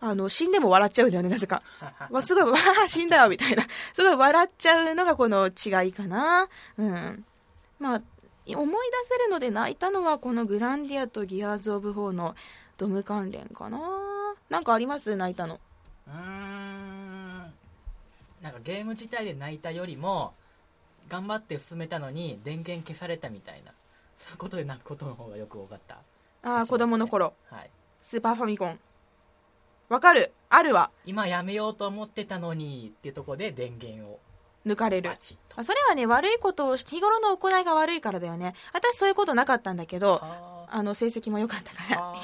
[0.00, 1.62] あの、死んでも笑っちゃうんだよね、なぜか。
[2.10, 3.64] わすごい、わあ、死んだよ、みたいな。
[3.92, 6.48] すごい笑っちゃうのがこの違いかな。
[6.76, 7.24] うん。
[7.78, 8.02] まあ、
[8.46, 12.34] 思い出せるので泣いたのはこのグランディアとギアーズ・オブ・ウォーの
[12.78, 13.78] ドム関連かな。
[14.48, 15.14] なんかあります？
[15.16, 15.60] 泣いたの。
[16.06, 17.52] うーん
[18.40, 20.32] なんかゲーム自体で泣いたよりも
[21.08, 23.72] 頑張って進めたのに電源消されたみたいな
[24.16, 25.96] そういうことで泣くことの方がよく多かった
[26.44, 27.34] ああ、子供の頃。
[27.50, 28.80] はいスーパーファミコン。
[29.88, 30.32] わかる。
[30.50, 30.90] あるわ。
[31.06, 34.20] 今やめようと思ってたのにっていうところで電源を
[34.66, 35.16] 抜かれるバ。
[35.16, 38.54] チッとあそれはね、悪いことをして、日頃の行いが悪いからだよね。
[38.72, 42.00] 私そういうことなかったんだけど、ああの、成績も良かったかーら。
[42.00, 42.14] あ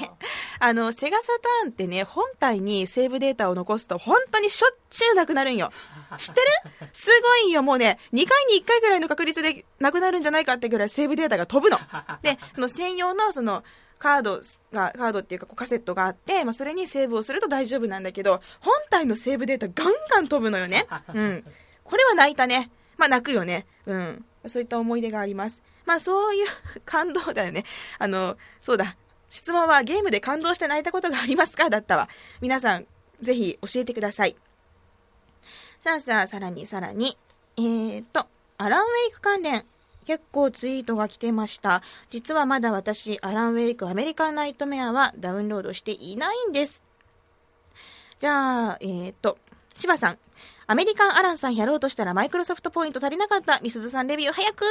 [0.59, 5.71] あの、セガサターンってね、本体にセーブデータを残すと本当にしょっちゅうなくなるんよ。
[6.17, 6.89] 知ってる？
[6.93, 11.79] すごいよ、もうね、2回に1回ぐらいの確率でなくなるんじゃないかってぐらいセーブデータが飛ぶの。
[12.21, 13.63] で、その専用のその、
[13.99, 14.41] カード
[14.73, 20.85] が、カードっていうかこうカセットがあって、まあ、それにセーブをすると大丈夫なんだけど、本体のセーブデータガンガン飛ぶのよね。
[21.13, 21.45] うん。
[21.83, 22.69] これは泣いたね。
[22.97, 23.65] まあ泣くよね。
[23.85, 24.25] うん。
[24.47, 25.61] そういった思い出があります。
[25.85, 26.47] まあそういう
[26.85, 27.63] 感動だよね。
[27.99, 28.95] あの、そうだ。
[29.29, 31.69] 質問はゲームで感動して泣いたことがありますか？
[31.69, 32.09] だったわ。
[32.41, 32.87] 皆さん、
[33.21, 34.35] ぜひ教えてください。
[35.79, 37.17] さあさあ、さらにさらに。
[37.57, 38.27] えーと、
[38.57, 39.65] アランウェイク関連。
[40.05, 41.81] 結構ツイートが来てました。
[42.09, 46.83] 実はまだ私、アランウェイクアメリカンナイトメアはダウンロードしていないんです。
[48.19, 49.37] じゃあ、えーと、
[49.75, 50.19] 芝さん。
[50.67, 53.59] アメリカンアランさんやろうとしたらマイクロソフトポイント足りなかった。
[53.61, 54.63] みすずさんレビュー早く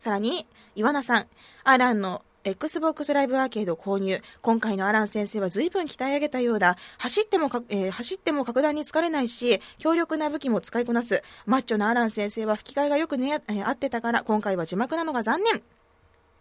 [0.00, 1.26] さらに、岩名さん。
[1.64, 4.22] アランの Xbox ライブアーケード購入。
[4.40, 6.76] 今回のアラン先生は随分鍛え上げたようだ。
[6.96, 11.24] 走ってもか、えー走っても格段に疲れないし、強力な武器も使いこなす。
[11.44, 15.60] マッチョなアラン先生は吹き替えがよくね、えー合ってたから、今回は字幕なのが残念。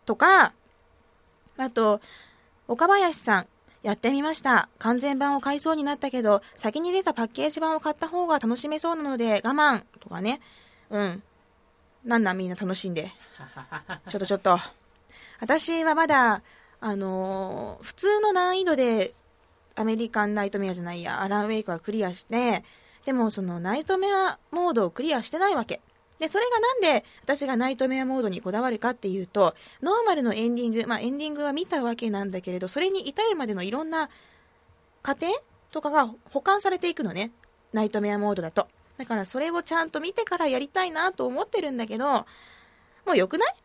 [0.05, 0.53] とか、
[1.57, 2.01] あと、
[2.67, 3.47] 岡林さん。
[3.81, 4.67] やってみました。
[4.79, 9.83] 完全版を買いそうになったけど、先に出たパッケージ版を買った方が楽しめそうなので我慢。
[9.99, 10.41] とかね。
[10.89, 11.23] うん。
[12.03, 13.11] なんなんみんな楽しんで。
[14.09, 14.57] ちょっとちょっと。
[15.39, 16.41] 私はまだ、
[16.81, 19.13] あのー普通の難易度で、
[19.75, 22.63] アメリカンナイトメアじゃないや、アランウェイクはクリアして、
[23.05, 25.81] でもそのナイトメアモードをクリアしてないわけ。
[26.17, 34.09] で、それがなんで私がナイトメアモードにこだわるかっていうと、ノーマルのエンディング、まあエンディングは見たわけなんだけれど、それに至るまでのいろんな
[35.03, 35.27] 過程
[35.71, 37.31] とかが保管されていくのね。
[37.73, 38.69] ナイトメアモードだと。
[38.97, 42.25] だからそれをちゃんと見てからやりたいなと思ってるんだけど、も
[43.11, 43.55] うよくない？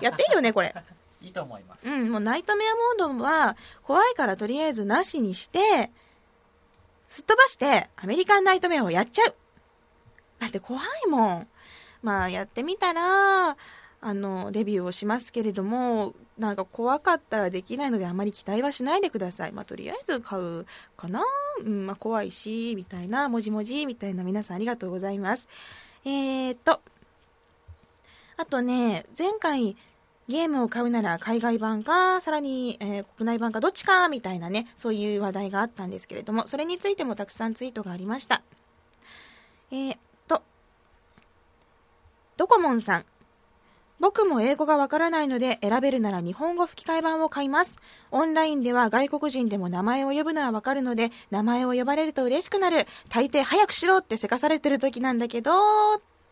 [0.00, 0.74] やっていいよね、これ。
[1.22, 2.64] いいと思いますうん、もうナイトメ
[2.98, 5.90] アモードは怖いからとりあえずなしにして、
[7.06, 9.34] すっ飛ばしてアメリカンナイトメアをやっちゃう。
[10.40, 11.48] だって怖いもん。
[12.02, 13.56] まあやってみたら、
[14.04, 19.52] あの、レビューをしますけれども、なんか怖かったらできないのであまり期待はしないでください。
[19.52, 21.22] まあとりあえず買うかな。
[21.64, 25.48] うん、まあ怖いし、みたいな、もじもじ、みたいな皆さんありがとうございます。
[26.04, 26.80] えーっと、
[28.36, 29.76] あとね、前回、
[30.32, 38.42] ゲームを買うなら海外版か、さらに、えー国内版かどっちか、みたいなね、そういう話題があったんですけれども、それについてもたくさんツイートがありました。
[39.70, 40.42] えーっと、
[42.36, 43.04] ドコモンさん。
[44.00, 47.76] 僕も英語がわからないので選べるなら日本語吹き替え版を買います。
[48.10, 52.88] オンラインでは外国人でも名前を呼ぶのはわかるので、名前を呼ばれると嬉しくなる。
[53.08, 55.52] 大抵早くしろってせかされてる時なんだけど、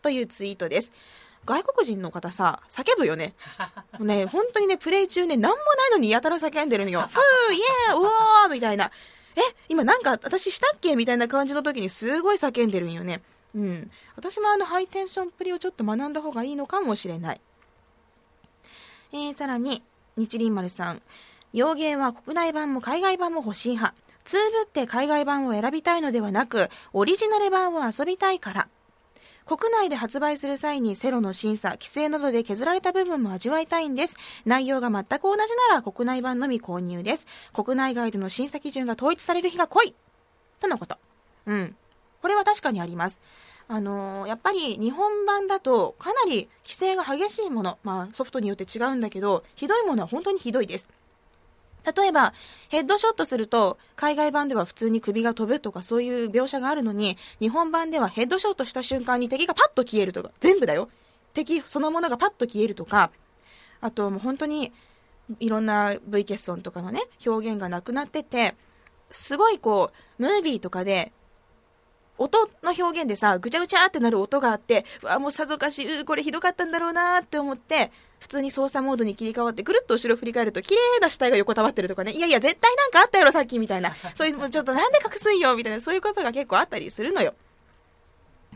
[0.01, 0.91] というツイートです。
[1.45, 3.33] 外国人の方さ、叫ぶよね。
[3.99, 7.07] ね、本当にね、プレイ中ね、なんもないのにやたら叫んでるのよ。
[7.11, 8.91] ふー、イエー、うおーみたいな。
[9.35, 13.21] え、今なんか私したっけみたいな感じの時にすごい叫んでるんよね。
[13.55, 13.91] うん。
[14.15, 17.41] 私もあのハイテンションっぷりをちょっと学んだ方がいいのかもしれない。
[19.13, 19.83] えー、さらに、
[20.17, 21.01] 日輪丸さん。
[21.53, 23.95] 洋芸は国内版も海外版も欲しい派。
[24.23, 28.67] つぶって海外版を選びたいのではなく、オリジナル版を遊びたいから。
[29.45, 34.15] 国内で発売する際にセロの審査、規制などで削られた部分も味わいたいんです。
[34.45, 37.27] 内容が全く同じなら国内版のみ購入です。
[37.53, 39.95] 国内外での審査基準が統一される日が来い
[40.59, 40.97] とのこと。
[41.47, 41.75] うん。
[42.21, 43.19] これは確かにあります。
[43.67, 50.87] あのーやっぱり日本版だとかなり規制が激しいもの、まあソフトによって違うんだけど、ひどいものは本当にひどいです。
[51.83, 52.33] 例えば、
[52.69, 60.89] ヘッドショットすると、海外版では普通に首が飛ぶとかそういう描写があるのに、日本版ではヘッドショットした瞬間に敵がパッと消えるとか、全部だよ。
[61.33, 63.11] 敵そのものがパッと消えるとか、
[63.79, 64.71] あともう本当に、
[65.39, 68.55] いろんな V 欠損とかのね、表現がなくなってて、
[69.09, 71.11] すごいこう、ムービーとかで、
[72.21, 83.95] 音の表現でさ、ぐちゃぐちゃってなる音があって、うわ、もうさぞかし、うーこれひどかったんだろうなーって思って、普通に操作モードに切り替わって、ぐるっと後ろ振り返ると、綺麗な死体が横たわってるとかね、いやいや、絶対なんかあったやろ、さっき、みたいな。
[84.15, 87.33] そういう、もうちょっとなんで隠すんよ、みたいな、そういうことが結構あったりするのよ。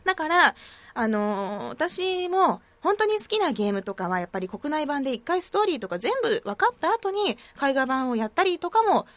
[0.03, 0.55] だから、
[0.93, 9.07] あのー私も、本当に好きなゲームとかは、やっぱり国内版で一回ストーリーとか全部分かった後に、海外版をやったりとかも、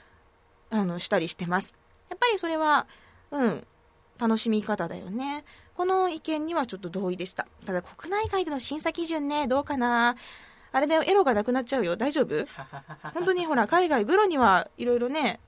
[0.71, 1.75] あの、したりしてます。
[2.09, 2.87] やっぱりそれは、
[3.31, 3.67] うん、
[4.19, 5.45] 楽しみ方だよね。
[5.75, 7.47] この意見にはちょっと同意でした。
[7.65, 10.17] ただ国内外での審査基準ね、どうかな
[10.73, 11.97] あれだよ、エロがなくなっちゃうよ。
[11.97, 12.47] 大丈夫？
[13.15, 15.41] 本当にほら、海外、グロにはいろいろね、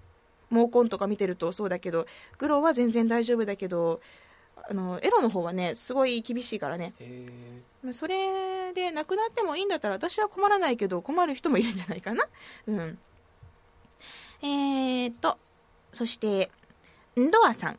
[0.51, 2.07] 毛根とか見てるとそうだけど、
[2.39, 4.01] グロは全然大丈夫だけど、
[4.69, 6.95] あの、エロの方はね、すごい厳しいからね。
[7.93, 12.25] それでなくなってもいいんだったら私は困らないけど困る人もいるんじゃないかな。
[12.67, 12.99] うん。
[14.43, 15.39] えーっと、
[15.93, 16.51] そして、
[17.19, 17.79] んどあさん。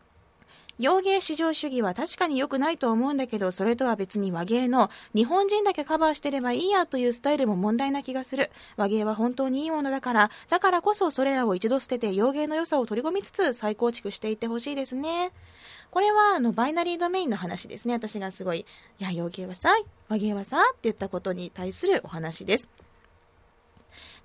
[0.82, 8.50] 洋芸至上主義は確かに良くないと思うんだけど、それとは別に和芸の日本人だけカバーしてればいいやというスタイルも問題な気がする。
[8.78, 15.32] 和芸は本当にいいものだから、だからこそそれらを一度捨てて洋芸の良さを取り込みつつ再構築していってほしいですね。
[15.92, 17.94] これはあのバイナリードメインの話ですね。
[17.94, 19.70] 私がすごい、いや、洋芸はさ、
[20.10, 22.68] 和芸はさって言ったことに対するお話です。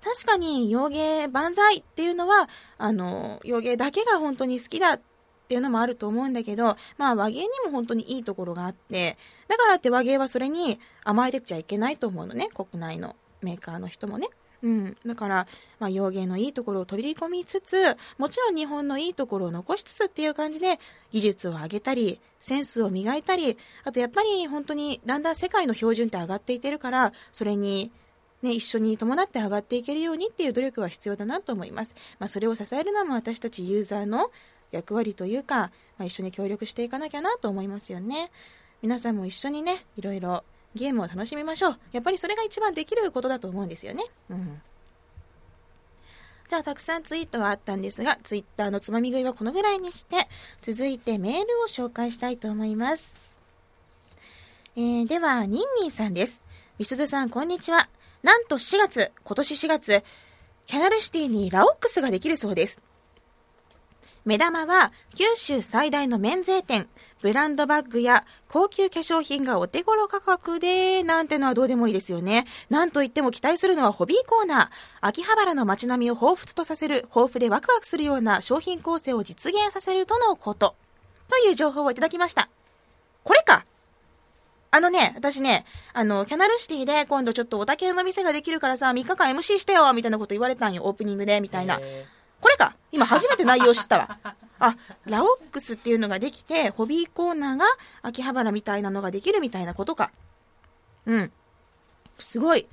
[0.03, 5.01] 確かに洋芸万歳っていうのは、あの、洋芸だけが本当に好きだっ
[5.47, 9.17] っていうのもあると思うんだけど、まあ和芸にも本当にいいところがあって、
[9.47, 14.27] だからって和芸はそれに甘えてちゃいけないと思うのね、国内のメーカーの人もね。
[14.61, 14.95] うん。
[15.05, 15.47] だから、
[15.79, 20.81] まあ洋芸のいいところを取り込みつつ、もちろん日本のいいところを残しつつっていう感じで、
[21.13, 27.89] 技術を上げたり、センスを磨いたり、あとやっぱり本当にだんだん世界の標準って上がっていってるから、それに
[28.41, 31.95] ね、一緒に伴って上がっていけるようにっていう努力は必要だなと思います。
[32.19, 34.31] まあ、それを支えるのも私たちユーザーの
[34.71, 38.31] 役割というか、まあ、一緒に協力していかなきゃなと思いますよね。
[38.81, 40.43] 皆さんも一緒にね、いろいろ
[40.75, 41.79] ゲームを楽しみましょう。
[41.91, 44.03] やっぱりそれが一番できることだと思うんですよね。
[44.29, 44.61] うん。
[46.47, 50.29] じゃあ、たくさんツイートはあったんですが、ツイッターのつまみ食いはこのぐらいにして、
[50.61, 53.13] 続いてメールを紹介したいと思います。
[54.77, 56.41] えー、では、ニンニンさんです。
[56.79, 57.89] みすずさん、こんにちは。
[58.23, 60.03] なんと4月、今年4月、
[60.67, 62.79] キャナルシティにラオックスができるそうです。
[64.27, 66.89] 目玉は、九州最大の免税店、
[67.21, 72.43] ブランドバッグや高級化粧品がお手頃価格で、なんてのはどうでもいいですよね。
[72.69, 74.69] なんといっても期待するのはホビーコーナー。
[74.99, 80.75] 秋葉原の街並みを彷彿とさせる、豊富でワクワクするような商品構成を実現させるとのこと。
[81.29, 82.49] という情報をいただきました。
[83.23, 83.65] これか
[84.71, 85.63] あのね、私ね、
[85.93, 91.79] あの、キャナルシティで今度ちょっとおたけの店ができるからさ、3日間 MC してよみたいなこと言われたんよ、オープニングで、みたいな。
[92.41, 94.19] これか今初めて内容知ったわ。
[94.59, 94.75] あ、
[95.05, 97.65] ラオックスっていうのができて、ホビーコーナーが
[98.01, 100.11] 秋葉原みたいなのができるみたいなことか。
[101.05, 101.31] うん。
[102.17, 102.67] すごい。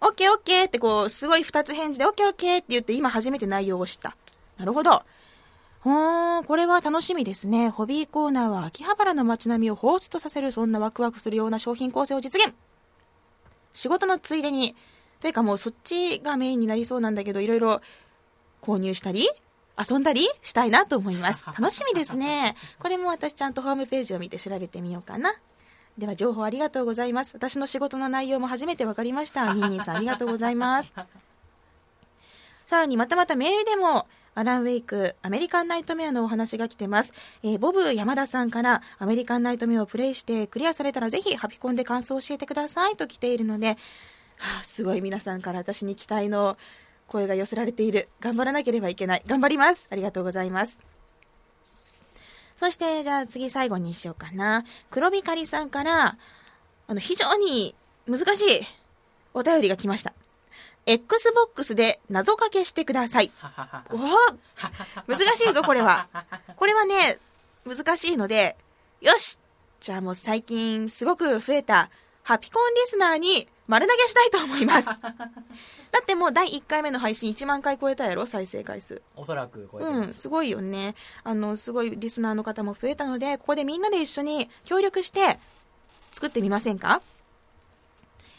[0.00, 4.16] オッケーオッケーってこう、すごい二つ返事でオッケーオッケーって言って今初めて内容を知った。
[4.58, 5.02] なるほど。
[5.80, 7.68] ほーん、これは楽しみですね。
[7.68, 12.54] ホビーコーナーは秋葉原の街並みを彷彿とさせる、そんなワクワクするような商品構成を実現。
[13.72, 14.74] 仕事のついでに、
[15.20, 17.80] というかもうそっちがメインになりそうなんだけど、いろいろ
[18.66, 19.28] 購入したり、
[19.78, 21.46] 遊んだりしたいなと思います。
[21.58, 22.56] 楽しみですね。
[22.78, 25.34] これも私ちゃんとホームページを見て調べてみようかな。
[25.98, 27.36] では情報ありがとうございます。
[27.36, 29.52] 私の仕事の内容も初めて分かりました。
[29.52, 30.92] ニンニンさんありがとうございます。
[32.66, 37.14] さらにまたまたメールでも、アラン・ウェイク、アメリカンナイトメアのお話が来てます。
[37.42, 46.58] えーボブ山田さんから、アメリカンナイトメアをプレイしてクリアされたらぜひハピコンで感想を教えてくださいと来ているので、はあ、すごい皆さんから私に期待の
[47.08, 48.08] 声が寄せられている。
[48.20, 49.22] 頑張らなければいけない。
[49.26, 49.86] 頑張ります。
[49.90, 50.80] ありがとうございます。
[52.56, 54.64] そして、じゃあ次最後にしようかな。
[54.90, 56.16] 黒光さんから、
[56.88, 57.74] あの、非常に
[58.08, 58.60] 難しい
[59.34, 60.12] お便りが来ました。
[60.86, 63.32] Xbox で謎かけしてください。
[63.90, 63.98] お
[65.06, 66.08] 難しいぞ、これは。
[66.56, 67.18] これはね、
[67.66, 68.56] 難しいので、
[69.00, 69.38] よし
[69.80, 71.90] じゃあもう最近すごく増えた
[72.22, 74.88] ハピコンリスナーに丸投げしたいと思います。
[75.92, 78.26] だってもう第1回目の配信1万回超えたやろ？
[78.26, 79.00] 再生回数。
[79.16, 80.94] おそらくこれうん、すごいよね。
[81.24, 85.38] あの、すごいリスナーの方も増えたので、ここでみんなで一緒に協力して
[86.12, 87.00] 作ってみませんか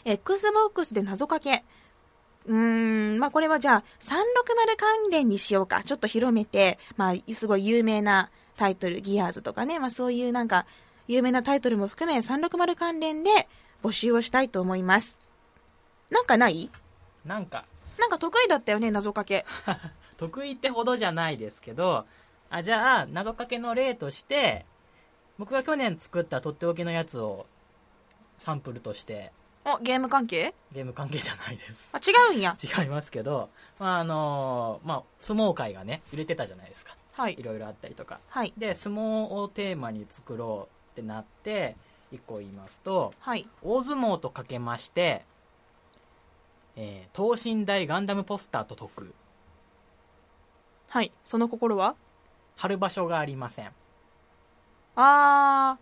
[0.04, 1.64] ?Xbox で謎かけ。
[2.46, 4.14] うーん、まあこれはじゃあ360
[4.76, 5.82] 関連にしようか。
[5.84, 10.66] ちょっと広めて、まあすごい有名なタイトル、ギアーズとかね、まあそういうなんか
[11.08, 13.48] 有名なタイトルも含め360関連で
[13.82, 15.18] 募集をしたいと思います。
[16.10, 16.70] なんかない？
[17.28, 17.64] なんか
[17.98, 19.44] なんか得意だったよね、謎かけ。
[20.16, 22.06] 得意ってほどじゃないですけど
[22.50, 24.64] あじゃあ謎かけの例として
[25.38, 27.46] 僕が去年作ったとっておきのやつを
[28.38, 29.30] サンプルとして
[29.64, 30.54] お、ゲーム関係？
[30.72, 32.56] ゲーム関係じゃないですあ、違うんや。
[32.80, 37.42] 違いますけど、まああのまあ、相撲界がね売れてたじゃないですかはいい。
[37.42, 38.52] ろいろあったりとかはい。
[38.56, 41.76] で相撲をテーマに作ろうってなって
[42.12, 43.46] 1個言いますとはい。
[43.62, 45.24] 大相撲とかけまして、
[46.80, 49.14] えー等身大ガンダムポスターと解く
[50.88, 51.12] はい。
[51.24, 51.96] その心は？
[52.56, 53.66] 貼る場所がありません
[54.96, 55.78] あー。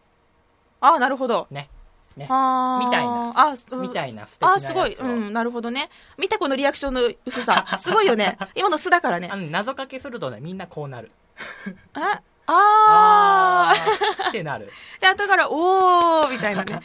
[0.80, 1.46] ああ、なるほど。
[1.50, 1.68] ね。
[2.16, 2.24] ね。
[2.24, 4.94] みたいなあみたいな素敵なあすごい。
[4.94, 5.90] うん、なるほどね。
[6.18, 7.66] 見たこのリアクションの薄さ。
[7.78, 8.38] すごいよね。
[8.54, 9.36] 今の素だからねあ。
[9.36, 11.10] の謎かけするとね、みんなこうなる。
[11.94, 14.24] あ、あー。
[14.24, 14.70] ーってなる。
[15.00, 16.80] で、後から、おーみたいなね。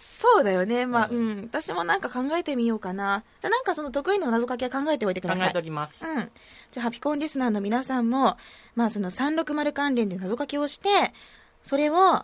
[0.00, 0.86] そうだよね。
[0.86, 1.42] まあ、うん。
[1.42, 3.24] 私もなんか考えてみようかな。
[3.40, 5.58] じゃあなんかその得意の謎かけは考えておいてください考えて。
[5.58, 6.04] おきます。
[6.04, 6.30] うん。
[6.70, 8.36] じゃあ、ハピコンリスナーの皆さんも、
[8.76, 10.88] まあ、その360関連で謎かけをして、
[11.64, 12.22] それを、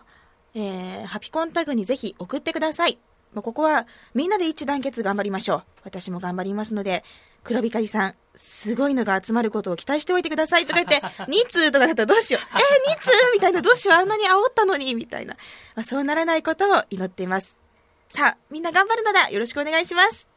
[0.53, 2.97] えー、ハピコンタグにぜひ送ってください。
[3.33, 5.63] まあ、ここは、みんなで一致団結頑張りましょう。
[5.83, 7.03] 私も頑張りますので、
[7.43, 12.47] 黒光さん、すごいのが集まることを期待しておいてくださいとか言って、 2通とかだったらどうしよう。
[12.87, 15.35] えー、2通みたいな、どうしよう、あんなに煽ったのに、みたいな。
[15.75, 17.64] まあ、そうならないことを祈っています。
[18.15, 19.29] さあ、みんな頑張るのだ。
[19.29, 20.29] よろしくお願いします。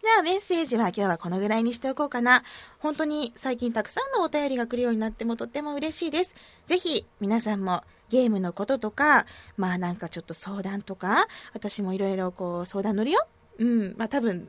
[0.00, 2.44] ではメッセージは今日はこのぐらいにしておこうかな。
[2.78, 6.36] 本当に最近たくさんのお便りが来るようになってもとっても嬉しいです。
[6.66, 13.26] ぜひ皆さんもゲームのこととか、まあなんかちょっと相談とか、私もいろいろこう相談乗るよ。
[13.58, 14.48] うん、まあ多分、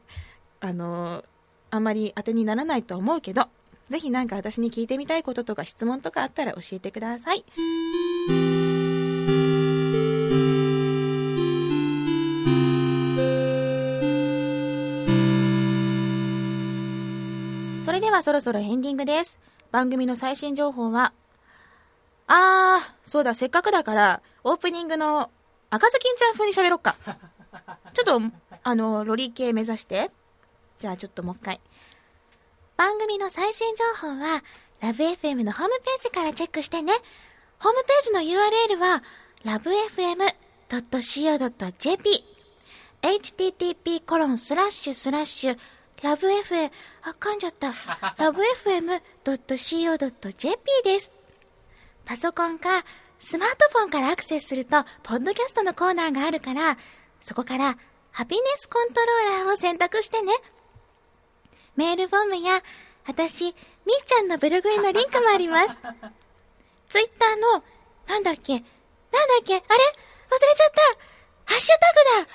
[0.60, 1.26] あの
[1.72, 3.48] あんまり当てにならないと思うけど、
[3.90, 7.44] ぜひなんか私に聞いてみたいこととか質問とかあったら教えてください。
[18.16, 19.40] はそろそろエンディングです。
[19.72, 21.12] 番組の最新情報は、
[22.28, 25.30] あー、そうだ、せっかくだから、オープニングの
[25.70, 26.96] 赤ずきんちゃん風に喋ろっか。
[27.94, 28.22] ちょっと、
[28.64, 30.12] あの、ロリ系目指して。
[30.80, 31.60] じゃあちょっともう一回。
[32.78, 34.42] 番組の最新情報は、
[34.80, 36.94] ラブ f m のホームページからチェックしてね。
[37.60, 39.04] ホームページの URL は、
[39.44, 40.46] lovefm.co.jp
[43.02, 45.58] http コロンスラッシュスラッシュ
[46.02, 46.72] lovefm
[47.04, 47.70] あかんじゃった。
[49.56, 51.12] lovefm.co.jp です。
[52.06, 52.84] パソコンか
[53.20, 56.78] スマートフォンからアクセスするとポッドキャストのコーナーがあるから
[57.20, 57.78] そこから
[58.12, 60.32] ハピネスコントローラーを選択してね。
[61.76, 62.62] メールフォームや
[63.08, 63.56] 私みー
[64.06, 65.78] ちゃんのブログへのリンクもあります。
[66.90, 67.64] ツイッターの
[68.08, 68.54] なんだっけ？
[68.54, 68.70] なんだ
[69.42, 69.56] っけ？
[69.56, 69.64] あれ？
[69.64, 69.66] 忘れ
[70.56, 70.82] ちゃった。
[71.54, 72.32] ハッシュタグだ。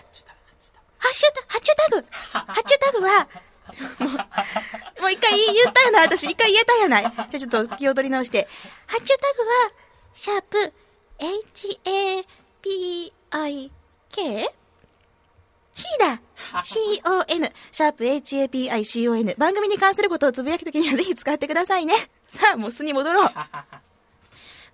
[0.99, 2.07] ハッシュタ、ハッシュタグ。
[2.31, 3.29] ハッシュタグは、
[5.01, 6.25] もう、一回言ったよない、私。
[6.25, 7.03] 一回言えたやない。
[7.03, 8.49] じゃあちょっと気を取り直して。
[8.87, 9.73] ハッシュタグは、
[10.15, 10.73] シャープ、
[11.19, 12.21] H-A-P-I-K?
[15.73, 16.21] C だ
[16.63, 17.53] !C-O-N。
[17.73, 19.35] シャープ H-A-P-I-C-O-N。
[19.39, 21.95] 番組に関することをつぶやくときにはぜひ使ってくださいね。
[22.27, 23.31] さあ、もう素に戻ろう。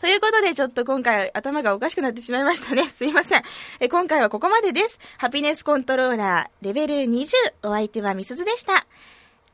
[0.01, 2.85] ということで、ちょっと今回頭がおかしくなってしまいましたね。
[2.91, 3.43] すいません。
[3.81, 4.99] え今回はここまでです。
[5.19, 7.27] ハピネスコントローラーレベル20。
[7.63, 8.87] お相手はみすずでした。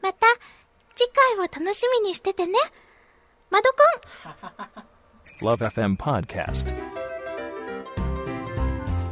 [0.00, 0.26] また、
[0.94, 2.58] 次回を楽しみにしててね。
[3.50, 3.76] マドコ
[5.46, 6.72] ン Love FM Podcast.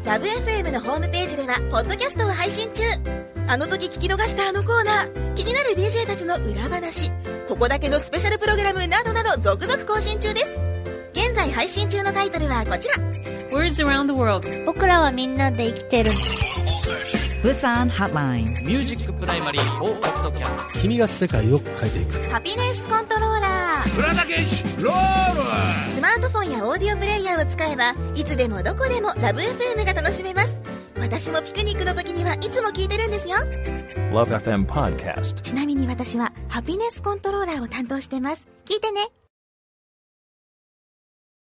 [0.05, 2.83] ラブ f m のホームページでは、ポッドキャストを配信中。
[3.47, 7.11] あの時聞き逃したあのコーナー、気になる DJ たちの裏話、
[7.49, 10.70] ここだけのスペシャルプログラムなどなど続々更新中です。
[11.13, 12.95] 現在配信中のタイトルはこちら。
[13.53, 14.47] Words around the world.
[14.67, 16.11] 僕らはみんなで生きてる
[17.43, 18.45] Busan Hotline.
[18.67, 20.81] ミュージックプライマリー4ポッドキャスト。
[20.81, 23.89] 君が世界を変えていくハピネスコントローラー。
[25.95, 30.61] スマートフォンやオーディオプレイヤーを使えば、いつでもどこでもラブ FM が楽しめます。
[31.01, 33.37] 私もピクニックの時にはいつも聞いてるんですよ。
[34.13, 35.41] Love FM Podcast.
[35.41, 38.47] ちなみに私はハピネスコントローラーを担当してます。
[38.67, 39.09] 聞いてね。